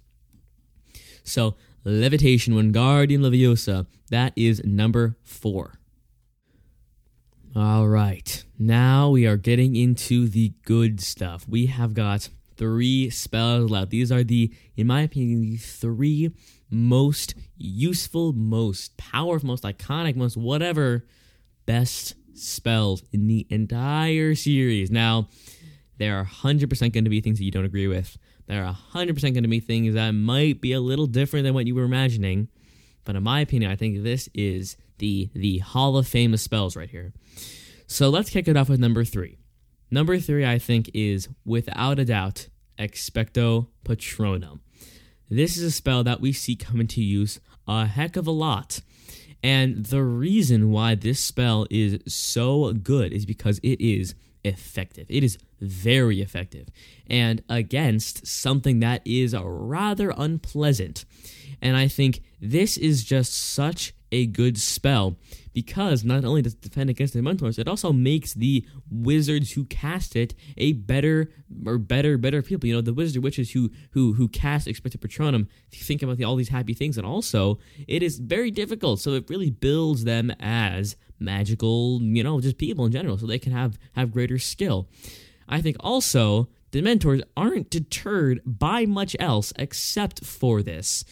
So, 1.24 1.56
levitation 1.84 2.54
Wingardium 2.54 3.20
Leviosa, 3.20 3.86
that 4.10 4.34
is 4.36 4.64
number 4.64 5.18
four. 5.24 5.80
All 7.56 7.88
right, 7.88 8.44
now 8.58 9.10
we 9.10 9.28
are 9.28 9.38
getting 9.38 9.76
into 9.76 10.28
the 10.28 10.54
good 10.64 11.02
stuff. 11.02 11.46
We 11.48 11.66
have 11.66 11.94
got 11.94 12.30
three 12.56 13.10
spells 13.10 13.70
left. 13.70 13.92
These 13.92 14.12
are 14.12 14.24
the, 14.24 14.54
in 14.78 14.88
my 14.88 15.02
opinion, 15.02 15.42
the 15.42 15.58
three 15.58 16.32
most 16.70 17.36
useful, 17.58 18.34
most 18.34 18.96
powerful, 18.98 19.48
most 19.48 19.64
iconic, 19.64 20.16
most 20.16 20.38
whatever 20.38 21.06
best 21.66 22.16
spells 22.34 23.04
in 23.12 23.28
the 23.28 23.46
entire 23.50 24.36
series. 24.36 24.90
Now, 24.90 25.28
there 26.02 26.18
are 26.18 26.26
100% 26.26 26.80
going 26.94 27.04
to 27.04 27.10
be 27.10 27.22
things 27.22 27.38
that 27.38 27.46
you 27.46 27.52
don't 27.52 27.66
agree 27.66 27.88
with. 27.88 28.18
There 28.48 28.66
are 28.66 28.76
100% 28.94 29.22
going 29.22 29.44
to 29.44 29.48
be 29.48 29.60
things 29.60 29.94
that 29.94 30.12
might 30.12 30.60
be 30.60 30.74
a 30.74 30.82
little 30.82 31.06
different 31.06 31.44
than 31.44 31.54
what 31.54 31.68
you 31.68 31.76
were 31.76 31.84
imagining. 31.84 32.48
But 33.06 33.16
in 33.16 33.24
my 33.24 33.42
opinion, 33.42 33.72
I 33.72 33.76
think 33.76 34.02
this 34.02 34.28
is 34.34 34.78
the 34.98 35.30
the 35.34 35.60
Hall 35.60 35.98
of 35.98 36.08
Fame 36.08 36.34
of 36.34 36.40
spells 36.40 36.76
right 36.76 36.90
here. 36.90 37.14
So 37.86 38.10
let's 38.10 38.32
kick 38.32 38.48
it 38.48 38.58
off 38.58 38.68
with 38.68 38.80
number 38.80 39.04
three. 39.04 39.38
Number 39.92 40.18
three, 40.18 40.46
I 40.46 40.58
think, 40.58 40.90
is 40.94 41.30
without 41.46 42.00
a 42.00 42.06
doubt 42.06 42.48
Expecto 42.80 43.68
Patronum. 43.86 44.60
This 45.30 45.56
is 45.56 45.64
a 45.64 45.72
spell 45.72 46.04
that 46.04 46.20
we 46.20 46.34
see 46.34 46.56
come 46.56 46.80
into 46.80 47.02
use 47.02 47.40
a 47.68 47.86
heck 47.86 48.16
of 48.16 48.26
a 48.26 48.32
lot. 48.32 48.82
And 49.44 49.86
the 49.86 50.04
reason 50.04 50.72
why 50.72 50.96
this 50.96 51.20
spell 51.20 51.68
is 51.70 52.00
so 52.08 52.74
good 52.74 53.14
is 53.14 53.26
because 53.26 53.60
it 53.60 53.80
is 53.82 54.16
effective. 54.44 55.06
It 55.10 55.24
is 55.24 55.38
very 55.62 56.22
effective 56.22 56.68
and 57.08 57.44
against 57.48 58.26
something 58.26 58.80
that 58.80 59.02
is 59.06 59.36
rather 59.36 60.14
unpleasant. 60.18 61.06
And 61.62 61.78
I 61.78 61.88
think 61.88 62.22
this 62.42 62.78
is 62.78 63.04
just 63.04 63.34
such 63.34 63.94
a 64.12 64.26
good 64.26 64.58
spell 64.58 65.16
because 65.54 66.04
not 66.04 66.26
only 66.26 66.42
does 66.42 66.54
it 66.54 66.62
defend 66.62 66.90
against 66.90 67.14
the 67.14 67.20
Dementors, 67.20 67.60
it 67.60 67.68
also 67.68 67.94
makes 67.94 68.34
the 68.34 68.66
wizards 68.90 69.52
who 69.52 69.66
cast 69.66 70.16
it 70.16 70.34
a 70.58 70.74
better 70.74 71.32
or 71.66 71.78
better, 71.78 72.18
better 72.18 72.42
people. 72.42 72.68
You 72.68 72.76
know, 72.76 72.82
the 72.82 72.94
wizards 72.94 73.20
witches 73.20 73.52
who 73.52 73.72
who 73.92 74.14
who 74.14 74.28
cast 74.28 74.68
Expecto 74.68 74.98
Patronum 74.98 75.48
think 75.72 76.02
about 76.02 76.18
the, 76.18 76.24
all 76.24 76.36
these 76.36 76.50
happy 76.50 76.74
things, 76.74 76.98
and 76.98 77.06
also 77.06 77.60
it 77.88 78.04
is 78.04 78.20
very 78.20 78.52
difficult. 78.52 79.00
So 79.00 79.14
it 79.14 79.30
really 79.30 79.50
builds 79.50 80.04
them 80.04 80.32
as 80.40 80.96
magical, 81.20 82.02
you 82.02 82.24
know, 82.24 82.42
just 82.42 82.58
people 82.58 82.86
in 82.86 82.92
general, 82.92 83.18
so 83.18 83.26
they 83.26 83.40
can 83.40 83.52
have 83.54 83.78
have 83.94 84.12
greater 84.12 84.40
skill. 84.40 84.88
I 85.48 85.62
think 85.62 85.78
also 85.80 86.50
Dementors 86.72 87.22
aren't 87.36 87.70
deterred 87.70 88.42
by 88.46 88.86
much 88.86 89.16
else 89.20 89.52
except 89.58 90.26
for 90.26 90.62
this. 90.62 91.04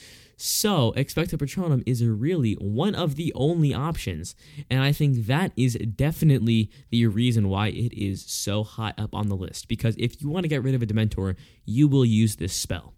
So, 0.42 0.94
Expecto 0.96 1.38
Patronum 1.38 1.84
is 1.86 2.02
really 2.06 2.54
one 2.54 2.96
of 2.96 3.18
the 3.18 3.34
only 3.36 3.74
options, 3.74 4.36
and 4.70 4.82
I 4.82 4.94
think 4.94 5.26
that 5.26 5.52
is 5.58 5.74
definitely 5.74 6.72
the 6.92 7.08
reason 7.08 7.50
why 7.50 7.68
it 7.68 7.92
is 7.92 8.24
so 8.26 8.64
high 8.64 8.94
up 8.98 9.14
on 9.14 9.28
the 9.28 9.36
list. 9.36 9.68
Because 9.68 9.96
if 10.00 10.22
you 10.22 10.30
want 10.30 10.46
to 10.46 10.48
get 10.48 10.64
rid 10.64 10.76
of 10.76 10.82
a 10.82 10.86
Dementor, 10.86 11.36
you 11.66 11.90
will 11.90 12.06
use 12.06 12.38
this 12.38 12.54
spell. 12.54 12.94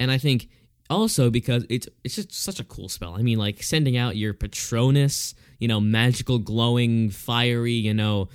And 0.00 0.10
I 0.10 0.18
think 0.18 0.48
also 0.88 1.30
because 1.30 1.64
it's 1.70 1.86
it's 2.02 2.16
just 2.16 2.32
such 2.32 2.58
a 2.58 2.64
cool 2.64 2.88
spell. 2.88 3.14
I 3.14 3.22
mean, 3.22 3.38
like 3.38 3.62
sending 3.62 3.96
out 3.96 4.16
your 4.16 4.34
Patronus, 4.34 5.36
you 5.60 5.68
know, 5.68 5.80
magical, 5.80 6.38
glowing, 6.38 7.10
fiery, 7.10 7.74
you 7.74 7.94
know, 7.94 8.28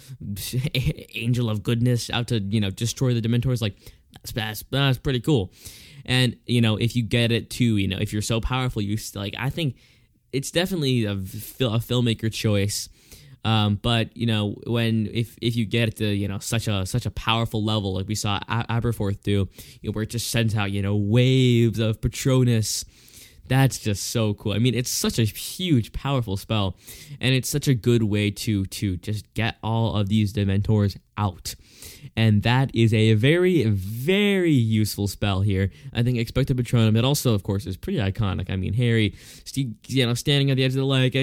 angel 1.14 1.50
of 1.50 1.64
goodness 1.64 2.10
out 2.10 2.30
to 2.30 2.40
you 2.40 2.62
know 2.62 2.70
destroy 2.70 3.14
the 3.14 3.22
Dementors. 3.22 3.62
Like 3.62 3.76
that's 4.14 4.32
that's, 4.32 4.64
that's 4.72 4.98
pretty 4.98 5.20
cool. 5.20 5.52
And 6.06 6.38
you 6.46 6.62
know, 6.62 6.78
if 6.78 6.96
you 6.96 7.04
get 7.04 7.34
it 7.34 7.50
too, 7.50 7.76
you 7.76 7.90
know, 7.90 7.98
if 8.00 8.14
you're 8.14 8.22
so 8.22 8.40
powerful, 8.40 8.82
you 8.82 8.98
like 9.14 9.36
I 9.38 9.50
think 9.50 9.76
it's 10.32 10.52
definitely 10.52 11.04
a, 11.04 11.12
a 11.12 11.80
filmmaker 11.84 12.32
choice 12.32 12.88
um, 13.46 13.76
but 13.76 14.18
you 14.18 14.26
know, 14.26 14.56
when 14.66 15.08
if 15.14 15.38
if 15.40 15.56
you 15.56 15.66
get 15.66 15.96
to 15.98 16.08
you 16.08 16.28
know 16.28 16.40
such 16.40 16.68
a 16.68 16.84
such 16.88 17.06
a 17.06 17.12
powerful 17.12 17.64
level 17.64 17.94
like 17.94 18.08
we 18.08 18.16
saw 18.16 18.40
Aberforth 18.50 19.22
do, 19.22 19.48
you 19.82 19.90
know, 19.90 19.92
where 19.92 20.02
it 20.04 20.10
just 20.10 20.32
sends 20.32 20.56
out 20.56 20.72
you 20.72 20.82
know 20.82 20.96
waves 20.96 21.78
of 21.78 22.02
Patronus, 22.02 22.86
that's 23.48 23.80
just 23.80 24.08
so 24.12 24.34
cool. 24.34 24.54
I 24.54 24.60
mean, 24.60 24.76
it's 24.76 24.90
such 24.90 25.20
a 25.20 25.24
huge, 25.24 25.94
powerful 25.94 26.38
spell, 26.38 26.76
and 27.20 27.36
it's 27.36 27.50
such 27.50 27.68
a 27.68 27.76
good 27.76 28.04
way 28.04 28.32
to 28.32 28.66
to 28.66 28.98
just 28.98 29.32
get 29.34 29.58
all 29.64 29.96
of 29.96 30.10
these 30.10 30.34
Dementors 30.34 30.98
out 31.17 31.56
and 32.15 32.43
that 32.43 32.71
is 32.73 32.93
a 32.93 33.13
very, 33.13 33.63
very 33.65 34.51
useful 34.51 35.08
spell 35.08 35.41
here. 35.41 35.71
I 35.93 36.04
think 36.04 36.17
Expecto 36.17 36.51
Patronum. 36.51 36.97
It 36.97 37.06
also, 37.06 37.34
of 37.34 37.43
course, 37.43 37.65
is 37.65 37.78
pretty 37.78 37.99
iconic. 37.99 38.49
I 38.49 38.56
mean, 38.56 38.73
Harry, 38.73 39.15
you 39.54 40.06
know, 40.06 40.13
standing 40.13 40.51
at 40.51 40.58
the 40.58 40.63
edge 40.63 40.71
of 40.71 40.78
the 40.78 40.86
lake, 40.86 41.13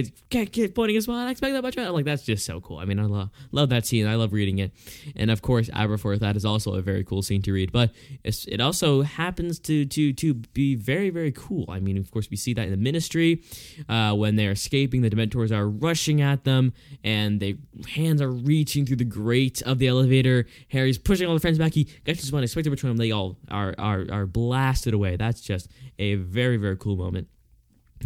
pointing 0.75 0.95
his 0.95 1.05
spot, 1.05 1.35
Expecto 1.35 1.63
Patronum. 1.63 1.93
Like 1.93 2.05
that's 2.05 2.25
just 2.25 2.45
so 2.45 2.61
cool. 2.61 2.79
I 2.79 2.85
mean, 2.85 2.99
I 2.99 3.05
love 3.05 3.31
love 3.53 3.69
that 3.71 3.87
scene. 3.87 4.07
I 4.07 4.17
love 4.17 4.33
reading 4.33 4.59
it, 4.59 4.73
and 5.17 5.31
of 5.31 5.43
course, 5.43 5.69
Aberforth. 5.71 6.21
That 6.21 6.37
is 6.37 6.45
also 6.45 6.75
a 6.75 6.83
very 6.83 7.05
cool 7.05 7.23
scene 7.23 7.43
to 7.43 7.53
read. 7.53 7.73
But 7.73 7.93
it 8.25 8.61
also 8.61 9.03
happens 9.03 9.59
to 9.61 9.85
to 9.87 10.13
to 10.13 10.35
be 10.35 10.75
very, 10.75 11.11
very 11.11 11.33
cool. 11.33 11.67
I 11.69 11.81
mean, 11.81 11.97
of 11.97 12.11
course, 12.11 12.31
we 12.31 12.37
see 12.37 12.55
that 12.55 12.65
in 12.65 12.71
the 12.71 12.77
Ministry 12.77 13.43
uh, 13.89 14.15
when 14.15 14.37
they're 14.37 14.53
escaping. 14.53 15.03
The 15.03 15.11
Dementors 15.11 15.53
are 15.53 15.69
rushing 15.69 16.21
at 16.21 16.45
them, 16.45 16.73
and 17.03 17.41
their 17.41 17.55
hands 17.89 18.21
are 18.21 18.31
reaching 18.31 18.85
through 18.85 18.97
the 18.97 19.05
grate 19.05 19.63
of 19.63 19.79
the 19.79 19.82
elevator. 19.89 20.47
Harry's 20.69 20.99
pushing 20.99 21.27
all 21.27 21.35
the 21.35 21.41
friends 21.41 21.59
back. 21.59 21.73
He 21.75 21.89
his 22.05 22.33
one, 22.33 22.43
Expecto 22.43 22.67
Patronum. 22.67 22.99
They 22.99 23.11
all 23.11 23.37
are, 23.51 23.75
are, 23.79 24.07
are 24.11 24.27
blasted 24.27 24.95
away. 24.95 25.17
That's 25.17 25.41
just 25.41 25.69
a 25.99 26.17
very, 26.17 26.57
very 26.57 26.77
cool 26.77 26.97
moment. 26.97 27.29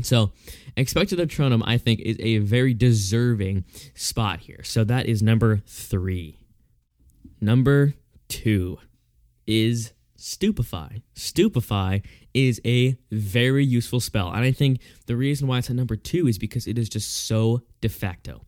So, 0.03 0.33
Expecto 0.77 1.17
Patronum, 1.19 1.63
I 1.65 1.79
think, 1.79 2.01
is 2.01 2.17
a 2.21 2.39
very 2.39 2.75
deserving 2.75 3.65
spot 3.95 4.41
here. 4.41 4.63
So, 4.63 4.85
that 4.85 5.07
is 5.07 5.23
number 5.23 5.63
three. 5.67 6.39
Number 7.41 7.95
two 8.29 8.79
is 9.47 9.93
Stupefy. 10.17 11.03
Stupefy 11.15 12.03
is 12.35 12.61
a 12.65 12.97
very 13.11 13.65
useful 13.65 14.01
spell. 14.01 14.31
And 14.31 14.45
I 14.45 14.53
think 14.53 14.81
the 15.07 15.17
reason 15.17 15.47
why 15.47 15.59
it's 15.59 15.71
at 15.71 15.77
number 15.77 15.97
two 15.97 16.27
is 16.27 16.39
because 16.39 16.67
it 16.67 16.79
is 16.79 16.89
just 16.89 17.27
so 17.27 17.63
de 17.81 17.89
facto. 17.89 18.43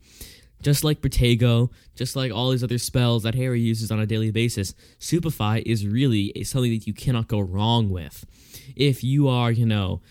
Just 0.61 0.83
like 0.83 1.01
Protego, 1.01 1.69
just 1.95 2.15
like 2.15 2.31
all 2.31 2.51
these 2.51 2.63
other 2.63 2.77
spells 2.77 3.23
that 3.23 3.35
Harry 3.35 3.61
uses 3.61 3.91
on 3.91 3.99
a 3.99 4.05
daily 4.05 4.31
basis, 4.31 4.73
Stupefy 4.99 5.59
is 5.65 5.87
really 5.87 6.33
something 6.43 6.71
that 6.71 6.85
you 6.85 6.93
cannot 6.93 7.27
go 7.27 7.39
wrong 7.39 7.89
with. 7.89 8.25
If 8.75 9.03
you 9.03 9.27
are, 9.29 9.51
you 9.51 9.65
know, 9.65 10.01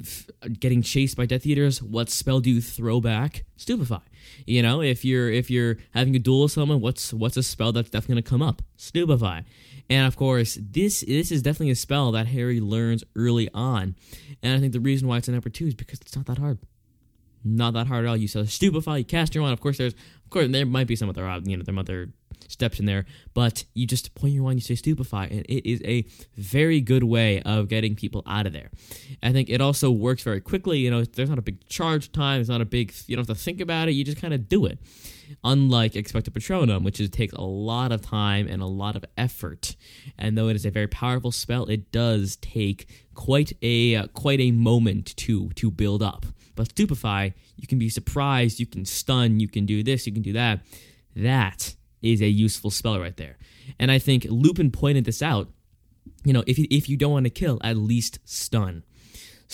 f- 0.00 0.26
getting 0.60 0.82
chased 0.82 1.16
by 1.16 1.26
Death 1.26 1.46
Eaters, 1.46 1.82
what 1.82 2.10
spell 2.10 2.40
do 2.40 2.50
you 2.50 2.60
throw 2.60 3.00
back? 3.00 3.44
Stupefy. 3.56 4.00
You 4.46 4.62
know, 4.62 4.82
if 4.82 5.04
you're 5.04 5.30
if 5.30 5.50
you're 5.50 5.78
having 5.92 6.14
a 6.16 6.18
duel 6.18 6.42
with 6.42 6.52
someone, 6.52 6.80
what's 6.80 7.12
what's 7.12 7.36
a 7.36 7.42
spell 7.42 7.72
that's 7.72 7.90
definitely 7.90 8.22
gonna 8.22 8.30
come 8.30 8.42
up? 8.42 8.62
Stupefy. 8.76 9.44
And 9.90 10.06
of 10.06 10.16
course, 10.16 10.58
this 10.60 11.00
this 11.00 11.30
is 11.30 11.42
definitely 11.42 11.70
a 11.70 11.76
spell 11.76 12.12
that 12.12 12.26
Harry 12.28 12.60
learns 12.60 13.04
early 13.16 13.48
on. 13.52 13.96
And 14.42 14.54
I 14.56 14.60
think 14.60 14.72
the 14.72 14.80
reason 14.80 15.08
why 15.08 15.18
it's 15.18 15.28
in 15.28 15.34
number 15.34 15.50
two 15.50 15.66
is 15.66 15.74
because 15.74 16.00
it's 16.00 16.16
not 16.16 16.26
that 16.26 16.38
hard. 16.38 16.58
Not 17.44 17.74
that 17.74 17.86
hard 17.86 18.04
at 18.04 18.08
all. 18.08 18.16
You 18.16 18.28
sell 18.28 18.46
stupefy, 18.46 18.98
you 18.98 19.04
cast 19.04 19.34
your 19.34 19.42
wand. 19.42 19.52
Of 19.52 19.60
course, 19.60 19.78
there's 19.78 19.94
of 19.94 20.30
course 20.30 20.48
there 20.50 20.66
might 20.66 20.86
be 20.86 20.96
some 20.96 21.08
other 21.08 21.22
you 21.44 21.56
know 21.56 21.64
some 21.64 21.78
other 21.78 22.10
steps 22.48 22.78
in 22.78 22.86
there, 22.86 23.04
but 23.32 23.64
you 23.74 23.86
just 23.86 24.14
point 24.14 24.32
your 24.34 24.44
wand, 24.44 24.56
you 24.56 24.62
say 24.62 24.74
stupefy, 24.74 25.28
and 25.30 25.40
it 25.48 25.68
is 25.68 25.80
a 25.84 26.04
very 26.36 26.80
good 26.80 27.04
way 27.04 27.42
of 27.42 27.68
getting 27.68 27.94
people 27.94 28.22
out 28.26 28.46
of 28.46 28.52
there. 28.52 28.70
I 29.22 29.32
think 29.32 29.48
it 29.48 29.60
also 29.60 29.90
works 29.90 30.22
very 30.22 30.40
quickly. 30.40 30.78
You 30.78 30.90
know, 30.90 31.04
there's 31.04 31.28
not 31.28 31.38
a 31.38 31.42
big 31.42 31.66
charge 31.68 32.12
time. 32.12 32.40
It's 32.40 32.50
not 32.50 32.60
a 32.60 32.66
big. 32.66 32.94
You 33.06 33.16
don't 33.16 33.26
have 33.26 33.36
to 33.36 33.42
think 33.42 33.60
about 33.60 33.88
it. 33.88 33.92
You 33.92 34.04
just 34.04 34.20
kind 34.20 34.34
of 34.34 34.48
do 34.48 34.66
it. 34.66 34.78
Unlike 35.42 35.94
Expecto 35.94 36.28
Patronum, 36.28 36.84
which 36.84 37.00
is, 37.00 37.08
takes 37.08 37.32
a 37.32 37.40
lot 37.40 37.92
of 37.92 38.02
time 38.02 38.46
and 38.46 38.60
a 38.60 38.66
lot 38.66 38.94
of 38.94 39.04
effort, 39.16 39.74
and 40.18 40.36
though 40.36 40.48
it 40.48 40.56
is 40.56 40.66
a 40.66 40.70
very 40.70 40.86
powerful 40.86 41.32
spell, 41.32 41.64
it 41.66 41.90
does 41.90 42.36
take 42.36 42.88
quite 43.14 43.52
a 43.62 43.96
uh, 43.96 44.06
quite 44.08 44.40
a 44.40 44.50
moment 44.50 45.16
to 45.16 45.48
to 45.50 45.70
build 45.70 46.02
up. 46.02 46.26
But 46.54 46.70
Stupefy, 46.70 47.34
you 47.56 47.66
can 47.66 47.78
be 47.78 47.88
surprised, 47.88 48.60
you 48.60 48.66
can 48.66 48.84
stun, 48.84 49.40
you 49.40 49.48
can 49.48 49.66
do 49.66 49.82
this, 49.82 50.06
you 50.06 50.12
can 50.12 50.22
do 50.22 50.32
that. 50.34 50.60
That 51.16 51.74
is 52.02 52.20
a 52.20 52.28
useful 52.28 52.70
spell 52.70 53.00
right 53.00 53.16
there. 53.16 53.38
And 53.78 53.90
I 53.90 53.98
think 53.98 54.26
Lupin 54.28 54.70
pointed 54.70 55.04
this 55.04 55.22
out. 55.22 55.48
You 56.24 56.32
know, 56.32 56.44
if 56.46 56.58
you, 56.58 56.66
if 56.70 56.88
you 56.88 56.96
don't 56.96 57.12
want 57.12 57.24
to 57.24 57.30
kill, 57.30 57.58
at 57.62 57.76
least 57.76 58.18
stun. 58.24 58.84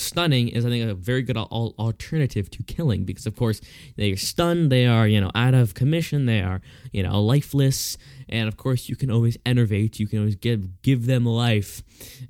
Stunning 0.01 0.49
is, 0.49 0.65
I 0.65 0.71
think, 0.71 0.89
a 0.89 0.95
very 0.95 1.23
good 1.23 1.37
al- 1.37 1.75
alternative 1.79 2.51
to 2.51 2.63
killing 2.63 3.05
because, 3.05 3.27
of 3.27 3.37
course, 3.37 3.61
they 3.97 4.11
are 4.11 4.17
stunned, 4.17 4.73
they 4.73 4.87
are, 4.87 5.07
you 5.07 5.21
know, 5.21 5.31
out 5.35 5.55
of 5.55 5.75
commission, 5.75 6.27
they 6.27 6.41
are, 6.41 6.61
you 6.93 7.03
know, 7.03 7.23
lifeless, 7.23 7.99
and 8.29 8.49
of 8.49 8.57
course, 8.57 8.89
you 8.89 8.97
can 8.97 9.11
always 9.11 9.37
enervate, 9.45 10.01
you 10.01 10.07
can 10.07 10.21
always 10.21 10.37
give 10.37 10.83
give 10.83 11.07
them 11.07 11.25
life, 11.25 11.83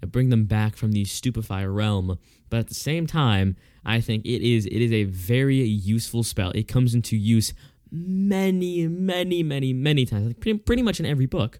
and 0.02 0.10
bring 0.10 0.30
them 0.30 0.44
back 0.44 0.76
from 0.76 0.92
the 0.92 1.04
stupefy 1.04 1.64
realm. 1.64 2.18
But 2.48 2.58
at 2.58 2.68
the 2.68 2.74
same 2.74 3.06
time, 3.06 3.56
I 3.84 4.00
think 4.00 4.24
it 4.26 4.42
is 4.42 4.66
it 4.66 4.82
is 4.82 4.92
a 4.92 5.04
very 5.04 5.56
useful 5.56 6.22
spell. 6.22 6.50
It 6.50 6.68
comes 6.68 6.94
into 6.94 7.16
use 7.16 7.54
many, 7.90 8.86
many, 8.86 9.42
many, 9.42 9.72
many 9.72 10.06
times, 10.06 10.26
like 10.26 10.40
pretty, 10.40 10.58
pretty 10.58 10.82
much 10.82 11.00
in 11.00 11.06
every 11.06 11.26
book. 11.26 11.58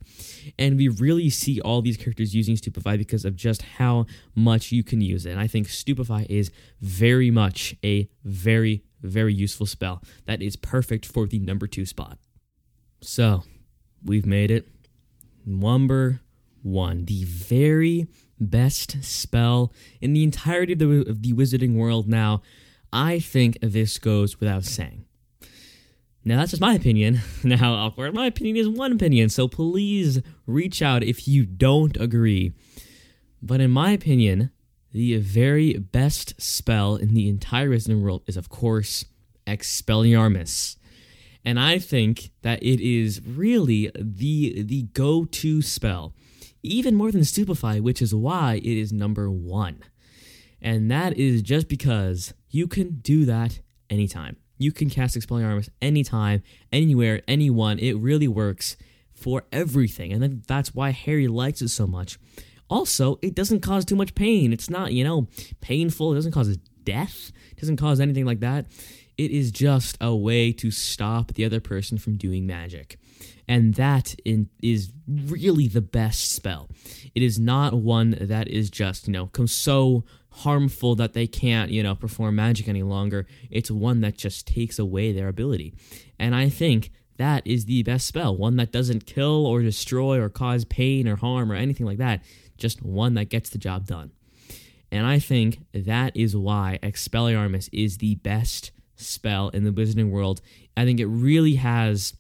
And 0.58 0.76
we 0.76 0.88
really 0.88 1.30
see 1.30 1.60
all 1.60 1.82
these 1.82 1.96
characters 1.96 2.34
using 2.34 2.56
Stupefy 2.56 2.96
because 2.96 3.24
of 3.24 3.36
just 3.36 3.62
how 3.62 4.06
much 4.34 4.72
you 4.72 4.84
can 4.84 5.00
use 5.00 5.26
it. 5.26 5.30
And 5.30 5.40
I 5.40 5.46
think 5.46 5.68
Stupefy 5.68 6.26
is 6.28 6.50
very 6.80 7.30
much 7.30 7.74
a 7.84 8.08
very, 8.24 8.84
very 9.02 9.34
useful 9.34 9.66
spell 9.66 10.02
that 10.26 10.42
is 10.42 10.56
perfect 10.56 11.06
for 11.06 11.26
the 11.26 11.38
number 11.38 11.66
two 11.66 11.86
spot. 11.86 12.18
So, 13.00 13.44
we've 14.04 14.26
made 14.26 14.50
it. 14.50 14.68
Number 15.46 16.20
one, 16.62 17.06
the 17.06 17.24
very 17.24 18.06
best 18.38 19.02
spell 19.02 19.72
in 20.00 20.12
the 20.12 20.22
entirety 20.22 20.74
of 20.74 20.78
the, 20.78 21.00
of 21.08 21.22
the 21.22 21.32
wizarding 21.32 21.76
world 21.76 22.08
now. 22.08 22.42
I 22.92 23.20
think 23.20 23.58
this 23.62 23.98
goes 23.98 24.40
without 24.40 24.64
saying. 24.64 24.99
Now, 26.24 26.36
that's 26.38 26.50
just 26.50 26.60
my 26.60 26.74
opinion. 26.74 27.20
Now, 27.44 27.74
awkward, 27.74 28.14
my 28.14 28.26
opinion 28.26 28.56
is 28.56 28.68
one 28.68 28.92
opinion, 28.92 29.30
so 29.30 29.48
please 29.48 30.20
reach 30.46 30.82
out 30.82 31.02
if 31.02 31.26
you 31.26 31.46
don't 31.46 31.96
agree. 31.96 32.52
But 33.42 33.60
in 33.60 33.70
my 33.70 33.92
opinion, 33.92 34.50
the 34.92 35.16
very 35.16 35.74
best 35.74 36.40
spell 36.40 36.96
in 36.96 37.14
the 37.14 37.28
entire 37.28 37.70
Wizarding 37.70 38.02
world 38.02 38.22
is, 38.26 38.36
of 38.36 38.48
course, 38.48 39.04
Expelliarmus. 39.46 40.76
And 41.44 41.58
I 41.58 41.78
think 41.78 42.30
that 42.42 42.62
it 42.62 42.80
is 42.80 43.22
really 43.24 43.90
the, 43.94 44.62
the 44.62 44.82
go 44.92 45.24
to 45.24 45.62
spell, 45.62 46.14
even 46.62 46.94
more 46.94 47.10
than 47.10 47.24
Stupefy, 47.24 47.80
which 47.80 48.02
is 48.02 48.14
why 48.14 48.56
it 48.56 48.64
is 48.64 48.92
number 48.92 49.30
one. 49.30 49.82
And 50.60 50.90
that 50.90 51.16
is 51.16 51.40
just 51.40 51.68
because 51.68 52.34
you 52.50 52.66
can 52.66 53.00
do 53.00 53.24
that 53.24 53.60
anytime. 53.88 54.36
You 54.60 54.72
can 54.72 54.90
cast 54.90 55.16
Expelliarmus 55.16 55.70
anytime, 55.80 56.42
anywhere, 56.70 57.22
anyone. 57.26 57.78
It 57.78 57.96
really 57.96 58.28
works 58.28 58.76
for 59.14 59.44
everything. 59.50 60.12
And 60.12 60.42
that's 60.46 60.74
why 60.74 60.90
Harry 60.90 61.28
likes 61.28 61.62
it 61.62 61.70
so 61.70 61.86
much. 61.86 62.18
Also, 62.68 63.18
it 63.22 63.34
doesn't 63.34 63.60
cause 63.60 63.86
too 63.86 63.96
much 63.96 64.14
pain. 64.14 64.52
It's 64.52 64.68
not, 64.68 64.92
you 64.92 65.02
know, 65.02 65.28
painful. 65.62 66.12
It 66.12 66.16
doesn't 66.16 66.32
cause 66.32 66.54
death. 66.84 67.32
It 67.52 67.58
doesn't 67.58 67.78
cause 67.78 68.00
anything 68.00 68.26
like 68.26 68.40
that. 68.40 68.66
It 69.16 69.30
is 69.30 69.50
just 69.50 69.96
a 69.98 70.14
way 70.14 70.52
to 70.52 70.70
stop 70.70 71.32
the 71.32 71.46
other 71.46 71.60
person 71.60 71.96
from 71.96 72.18
doing 72.18 72.46
magic. 72.46 72.98
And 73.48 73.74
that 73.74 74.14
in, 74.26 74.50
is 74.62 74.92
really 75.08 75.68
the 75.68 75.80
best 75.80 76.32
spell. 76.32 76.68
It 77.14 77.22
is 77.22 77.38
not 77.38 77.72
one 77.72 78.14
that 78.20 78.46
is 78.46 78.68
just, 78.68 79.06
you 79.06 79.14
know, 79.14 79.26
comes 79.28 79.52
so 79.52 80.04
harmful 80.30 80.94
that 80.96 81.12
they 81.12 81.26
can't, 81.26 81.70
you 81.70 81.82
know, 81.82 81.94
perform 81.94 82.36
magic 82.36 82.68
any 82.68 82.82
longer. 82.82 83.26
It's 83.50 83.70
one 83.70 84.00
that 84.00 84.16
just 84.16 84.46
takes 84.46 84.78
away 84.78 85.12
their 85.12 85.28
ability. 85.28 85.74
And 86.18 86.34
I 86.34 86.48
think 86.48 86.90
that 87.16 87.46
is 87.46 87.66
the 87.66 87.82
best 87.82 88.06
spell. 88.06 88.36
One 88.36 88.56
that 88.56 88.72
doesn't 88.72 89.06
kill 89.06 89.46
or 89.46 89.62
destroy 89.62 90.20
or 90.20 90.28
cause 90.28 90.64
pain 90.64 91.06
or 91.06 91.16
harm 91.16 91.52
or 91.52 91.54
anything 91.54 91.86
like 91.86 91.98
that. 91.98 92.22
Just 92.56 92.82
one 92.82 93.14
that 93.14 93.28
gets 93.28 93.50
the 93.50 93.58
job 93.58 93.86
done. 93.86 94.12
And 94.92 95.06
I 95.06 95.18
think 95.18 95.60
that 95.72 96.16
is 96.16 96.36
why 96.36 96.78
Expelliarmus 96.82 97.68
is 97.72 97.98
the 97.98 98.16
best 98.16 98.70
spell 98.96 99.48
in 99.50 99.64
the 99.64 99.70
wizarding 99.70 100.10
world. 100.10 100.40
I 100.76 100.84
think 100.84 101.00
it 101.00 101.06
really 101.06 101.54
has 101.56 102.14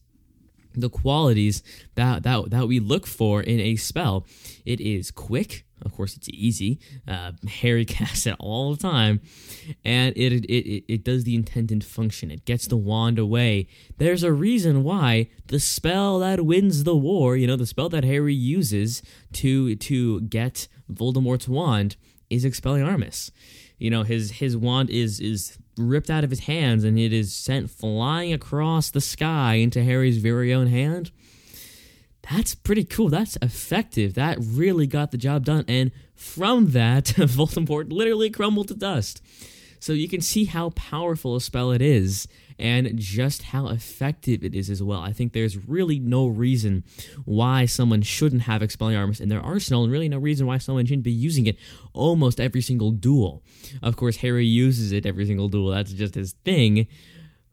the 0.74 0.90
qualities 0.90 1.62
that, 1.96 2.22
that 2.22 2.50
that 2.50 2.68
we 2.68 2.78
look 2.78 3.06
for 3.06 3.42
in 3.42 3.58
a 3.60 3.76
spell. 3.76 4.26
It 4.64 4.80
is 4.80 5.10
quick, 5.10 5.64
of 5.82 5.94
course, 5.94 6.16
it's 6.16 6.28
easy. 6.30 6.78
Uh, 7.06 7.32
Harry 7.48 7.84
casts 7.98 8.26
it 8.26 8.36
all 8.38 8.74
the 8.74 8.80
time, 8.80 9.20
and 9.84 10.16
it, 10.16 10.32
it 10.32 10.46
it 10.46 10.84
it 10.88 11.04
does 11.04 11.24
the 11.24 11.34
intended 11.34 11.84
function. 11.84 12.30
It 12.30 12.44
gets 12.44 12.66
the 12.66 12.76
wand 12.76 13.18
away. 13.18 13.68
There's 13.98 14.22
a 14.22 14.32
reason 14.32 14.82
why 14.82 15.28
the 15.46 15.60
spell 15.60 16.18
that 16.20 16.44
wins 16.44 16.84
the 16.84 16.96
war, 16.96 17.36
you 17.36 17.46
know, 17.46 17.56
the 17.56 17.66
spell 17.66 17.88
that 17.90 18.04
Harry 18.04 18.34
uses 18.34 19.02
to 19.34 19.76
to 19.76 20.20
get 20.22 20.68
Voldemort's 20.90 21.48
wand, 21.48 21.96
is 22.28 22.44
Expelliarmus. 22.44 23.30
You 23.78 23.90
know, 23.90 24.02
his 24.02 24.32
his 24.32 24.56
wand 24.56 24.90
is 24.90 25.20
is 25.20 25.58
ripped 25.76 26.10
out 26.10 26.24
of 26.24 26.30
his 26.30 26.40
hands, 26.40 26.84
and 26.84 26.98
it 26.98 27.12
is 27.12 27.32
sent 27.32 27.70
flying 27.70 28.32
across 28.32 28.90
the 28.90 29.00
sky 29.00 29.54
into 29.54 29.82
Harry's 29.82 30.18
very 30.18 30.52
own 30.52 30.66
hand 30.66 31.10
that's 32.30 32.54
pretty 32.54 32.84
cool. 32.84 33.08
That's 33.08 33.36
effective. 33.42 34.14
That 34.14 34.38
really 34.40 34.86
got 34.86 35.10
the 35.10 35.18
job 35.18 35.44
done. 35.44 35.64
And 35.66 35.90
from 36.14 36.70
that, 36.72 37.04
Voldemort 37.16 37.92
literally 37.92 38.30
crumbled 38.30 38.68
to 38.68 38.74
dust. 38.74 39.22
So 39.80 39.94
you 39.94 40.08
can 40.08 40.20
see 40.20 40.44
how 40.44 40.70
powerful 40.70 41.34
a 41.34 41.40
spell 41.40 41.72
it 41.72 41.80
is 41.82 42.28
and 42.58 42.98
just 42.98 43.42
how 43.44 43.68
effective 43.68 44.44
it 44.44 44.54
is 44.54 44.68
as 44.68 44.82
well. 44.82 45.00
I 45.00 45.14
think 45.14 45.32
there's 45.32 45.66
really 45.66 45.98
no 45.98 46.26
reason 46.26 46.84
why 47.24 47.64
someone 47.64 48.02
shouldn't 48.02 48.42
have 48.42 48.60
Expelliarmus 48.60 49.22
in 49.22 49.30
their 49.30 49.40
arsenal, 49.40 49.82
and 49.82 49.90
really 49.90 50.10
no 50.10 50.18
reason 50.18 50.46
why 50.46 50.58
someone 50.58 50.84
shouldn't 50.84 51.04
be 51.04 51.10
using 51.10 51.46
it 51.46 51.56
almost 51.94 52.38
every 52.38 52.60
single 52.60 52.90
duel. 52.90 53.42
Of 53.82 53.96
course, 53.96 54.16
Harry 54.18 54.44
uses 54.44 54.92
it 54.92 55.06
every 55.06 55.24
single 55.24 55.48
duel, 55.48 55.70
that's 55.70 55.94
just 55.94 56.14
his 56.14 56.34
thing 56.44 56.86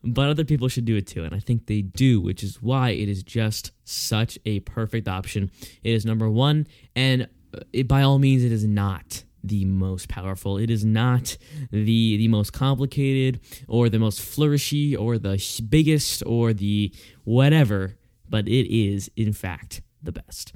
but 0.04 0.30
other 0.30 0.46
people 0.46 0.68
should 0.68 0.86
do 0.86 0.96
it 0.96 1.08
too. 1.08 1.24
And 1.24 1.34
I 1.34 1.40
think 1.40 1.66
they 1.66 1.82
do, 1.82 2.22
which 2.22 2.44
is 2.44 2.62
why 2.62 2.92
it 2.92 3.10
is 3.10 3.24
just 3.24 3.72
such 3.84 4.38
a 4.46 4.60
perfect 4.62 5.08
option. 5.08 5.52
It 5.84 5.94
is 5.94 6.06
number 6.06 6.30
one, 6.30 6.68
and 6.96 7.28
uh, 7.54 7.60
it, 7.74 7.88
by 7.88 8.02
all 8.04 8.20
means, 8.20 8.44
it 8.44 8.52
is 8.52 8.66
not 8.66 9.24
the 9.44 9.66
most 9.66 10.10
powerful. 10.10 10.58
It 10.58 10.70
is 10.70 10.84
not 10.84 11.38
the 11.72 12.18
the 12.18 12.28
most 12.28 12.54
complicated 12.54 13.40
or 13.68 13.90
the 13.90 14.00
most 14.00 14.20
flourishy 14.20 14.98
or 14.98 15.18
the 15.18 15.42
biggest 15.70 16.24
or 16.26 16.54
the 16.54 16.94
whatever, 17.24 17.98
but 18.30 18.48
it 18.48 18.74
is 18.74 19.10
in 19.16 19.34
fact 19.34 19.82
the 20.02 20.12
best. 20.12 20.54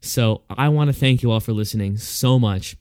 So 0.00 0.42
I 0.48 0.68
want 0.68 0.88
to 0.88 0.94
thank 0.94 1.22
you 1.22 1.30
all 1.30 1.40
for 1.40 1.52
listening 1.52 1.96
so 1.96 2.38
much 2.38 2.76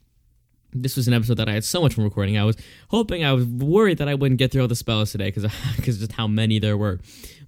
this 0.74 0.96
was 0.96 1.08
an 1.08 1.14
episode 1.14 1.36
that 1.36 1.50
I 1.50 1.54
had 1.54 1.64
so 1.64 1.82
much 1.82 1.94
fun 1.94 2.04
recording. 2.04 2.38
I 2.38 2.44
was 2.44 2.58
hoping, 2.90 3.24
I 3.24 3.34
was 3.34 3.46
worried 3.46 3.98
that 4.00 4.08
I 4.08 4.16
wouldn't 4.16 4.38
get 4.38 4.52
through 4.52 4.62
all 4.62 4.68
the 4.68 4.76
spells 4.76 5.12
today 5.12 5.32
because 5.32 5.52
because 5.76 6.00
just 6.00 6.12
how 6.14 6.28
many 6.28 6.60
there 6.60 6.78
were, 6.78 7.00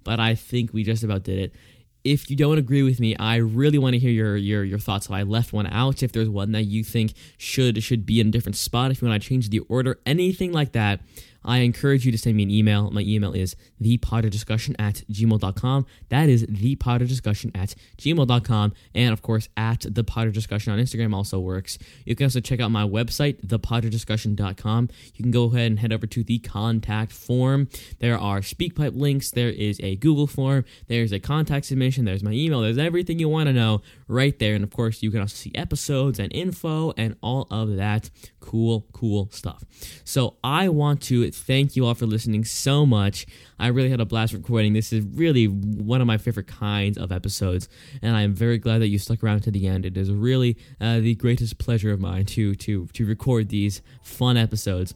but 0.04 0.20
I 0.20 0.34
think 0.34 0.72
we 0.72 0.82
just 0.84 1.02
about 1.04 1.24
did 1.24 1.38
it. 1.38 1.54
If 2.02 2.30
you 2.30 2.36
don't 2.36 2.56
agree 2.56 2.82
with 2.82 2.98
me, 2.98 3.14
I 3.16 3.36
really 3.36 3.76
want 3.76 3.92
to 3.92 3.98
hear 3.98 4.10
your 4.10 4.36
your 4.36 4.64
your 4.64 4.78
thoughts. 4.78 5.06
If 5.06 5.12
I 5.12 5.22
left 5.22 5.52
one 5.52 5.66
out, 5.66 6.02
if 6.02 6.12
there's 6.12 6.30
one 6.30 6.52
that 6.52 6.64
you 6.64 6.82
think 6.82 7.12
should 7.36 7.82
should 7.82 8.06
be 8.06 8.20
in 8.20 8.28
a 8.28 8.30
different 8.30 8.56
spot, 8.56 8.90
if 8.90 9.02
you 9.02 9.08
want 9.08 9.22
to 9.22 9.28
change 9.28 9.50
the 9.50 9.60
order, 9.60 10.00
anything 10.06 10.52
like 10.52 10.72
that, 10.72 11.00
I 11.44 11.58
encourage 11.58 12.04
you 12.04 12.12
to 12.12 12.18
send 12.18 12.36
me 12.36 12.42
an 12.42 12.50
email. 12.50 12.90
My 12.90 13.02
email 13.02 13.32
is 13.32 13.56
thepotterdiscussion 13.82 14.76
at 14.78 15.02
gmail.com. 15.10 15.86
That 16.08 16.28
is 16.28 16.44
thepotterdiscussion 16.44 17.56
at 17.56 17.74
gmail.com. 17.98 18.72
And 18.94 19.12
of 19.12 19.22
course, 19.22 19.48
at 19.56 19.86
the 19.88 20.04
Potter 20.04 20.30
Discussion 20.30 20.72
on 20.72 20.78
Instagram 20.78 21.14
also 21.14 21.38
works. 21.38 21.78
You 22.04 22.14
can 22.14 22.24
also 22.24 22.40
check 22.40 22.60
out 22.60 22.70
my 22.70 22.84
website, 22.84 23.46
thepotterdiscussion.com. 23.46 24.88
You 25.14 25.22
can 25.22 25.30
go 25.30 25.44
ahead 25.44 25.66
and 25.70 25.78
head 25.78 25.92
over 25.92 26.06
to 26.06 26.24
the 26.24 26.38
contact 26.38 27.12
form. 27.12 27.68
There 27.98 28.18
are 28.18 28.40
SpeakPipe 28.40 28.96
links. 28.96 29.30
There 29.30 29.48
is 29.48 29.80
a 29.82 29.96
Google 29.96 30.26
form. 30.26 30.64
There's 30.88 31.12
a 31.12 31.20
contact 31.20 31.66
submission. 31.66 32.04
There's 32.04 32.22
my 32.22 32.32
email. 32.32 32.60
There's 32.60 32.78
everything 32.78 33.18
you 33.18 33.28
want 33.28 33.46
to 33.48 33.52
know 33.52 33.82
right 34.08 34.38
there. 34.38 34.54
And 34.54 34.64
of 34.64 34.70
course, 34.70 35.02
you 35.02 35.10
can 35.10 35.20
also 35.20 35.36
see 35.36 35.52
episodes 35.54 36.18
and 36.18 36.32
info 36.32 36.92
and 36.96 37.16
all 37.22 37.46
of 37.50 37.76
that 37.76 38.10
Cool, 38.40 38.86
cool 38.92 39.28
stuff. 39.30 39.64
So 40.04 40.36
I 40.42 40.68
want 40.68 41.02
to 41.02 41.30
thank 41.30 41.76
you 41.76 41.86
all 41.86 41.94
for 41.94 42.06
listening 42.06 42.44
so 42.44 42.86
much. 42.86 43.26
I 43.58 43.68
really 43.68 43.90
had 43.90 44.00
a 44.00 44.06
blast 44.06 44.32
recording. 44.32 44.72
This 44.72 44.92
is 44.92 45.04
really 45.04 45.46
one 45.46 46.00
of 46.00 46.06
my 46.06 46.16
favorite 46.16 46.46
kinds 46.46 46.96
of 46.96 47.12
episodes, 47.12 47.68
and 48.02 48.16
I'm 48.16 48.34
very 48.34 48.58
glad 48.58 48.78
that 48.78 48.88
you 48.88 48.98
stuck 48.98 49.22
around 49.22 49.42
to 49.42 49.50
the 49.50 49.66
end. 49.66 49.84
It 49.84 49.96
is 49.96 50.10
really 50.10 50.56
uh, 50.80 51.00
the 51.00 51.14
greatest 51.14 51.58
pleasure 51.58 51.92
of 51.92 52.00
mine 52.00 52.24
to 52.26 52.54
to 52.54 52.86
to 52.86 53.06
record 53.06 53.50
these 53.50 53.82
fun 54.02 54.36
episodes. 54.36 54.94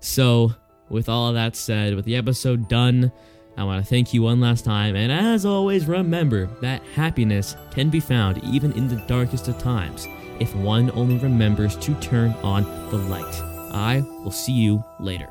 So, 0.00 0.52
with 0.90 1.08
all 1.08 1.28
of 1.28 1.34
that 1.34 1.56
said, 1.56 1.94
with 1.94 2.04
the 2.04 2.16
episode 2.16 2.68
done. 2.68 3.12
I 3.54 3.64
want 3.64 3.84
to 3.84 3.88
thank 3.88 4.14
you 4.14 4.22
one 4.22 4.40
last 4.40 4.64
time, 4.64 4.96
and 4.96 5.12
as 5.12 5.44
always, 5.44 5.84
remember 5.84 6.46
that 6.62 6.82
happiness 6.94 7.54
can 7.70 7.90
be 7.90 8.00
found 8.00 8.42
even 8.42 8.72
in 8.72 8.88
the 8.88 8.96
darkest 9.06 9.46
of 9.46 9.58
times 9.58 10.08
if 10.40 10.54
one 10.56 10.90
only 10.92 11.18
remembers 11.18 11.76
to 11.78 11.94
turn 12.00 12.32
on 12.42 12.64
the 12.90 12.96
light. 12.96 13.34
I 13.72 14.02
will 14.22 14.32
see 14.32 14.52
you 14.52 14.84
later. 15.00 15.28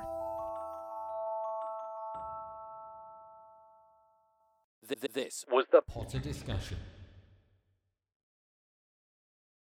This 5.13 5.45
was 5.49 5.65
the 5.71 5.81
Potter 5.81 6.19
discussion. 6.19 6.77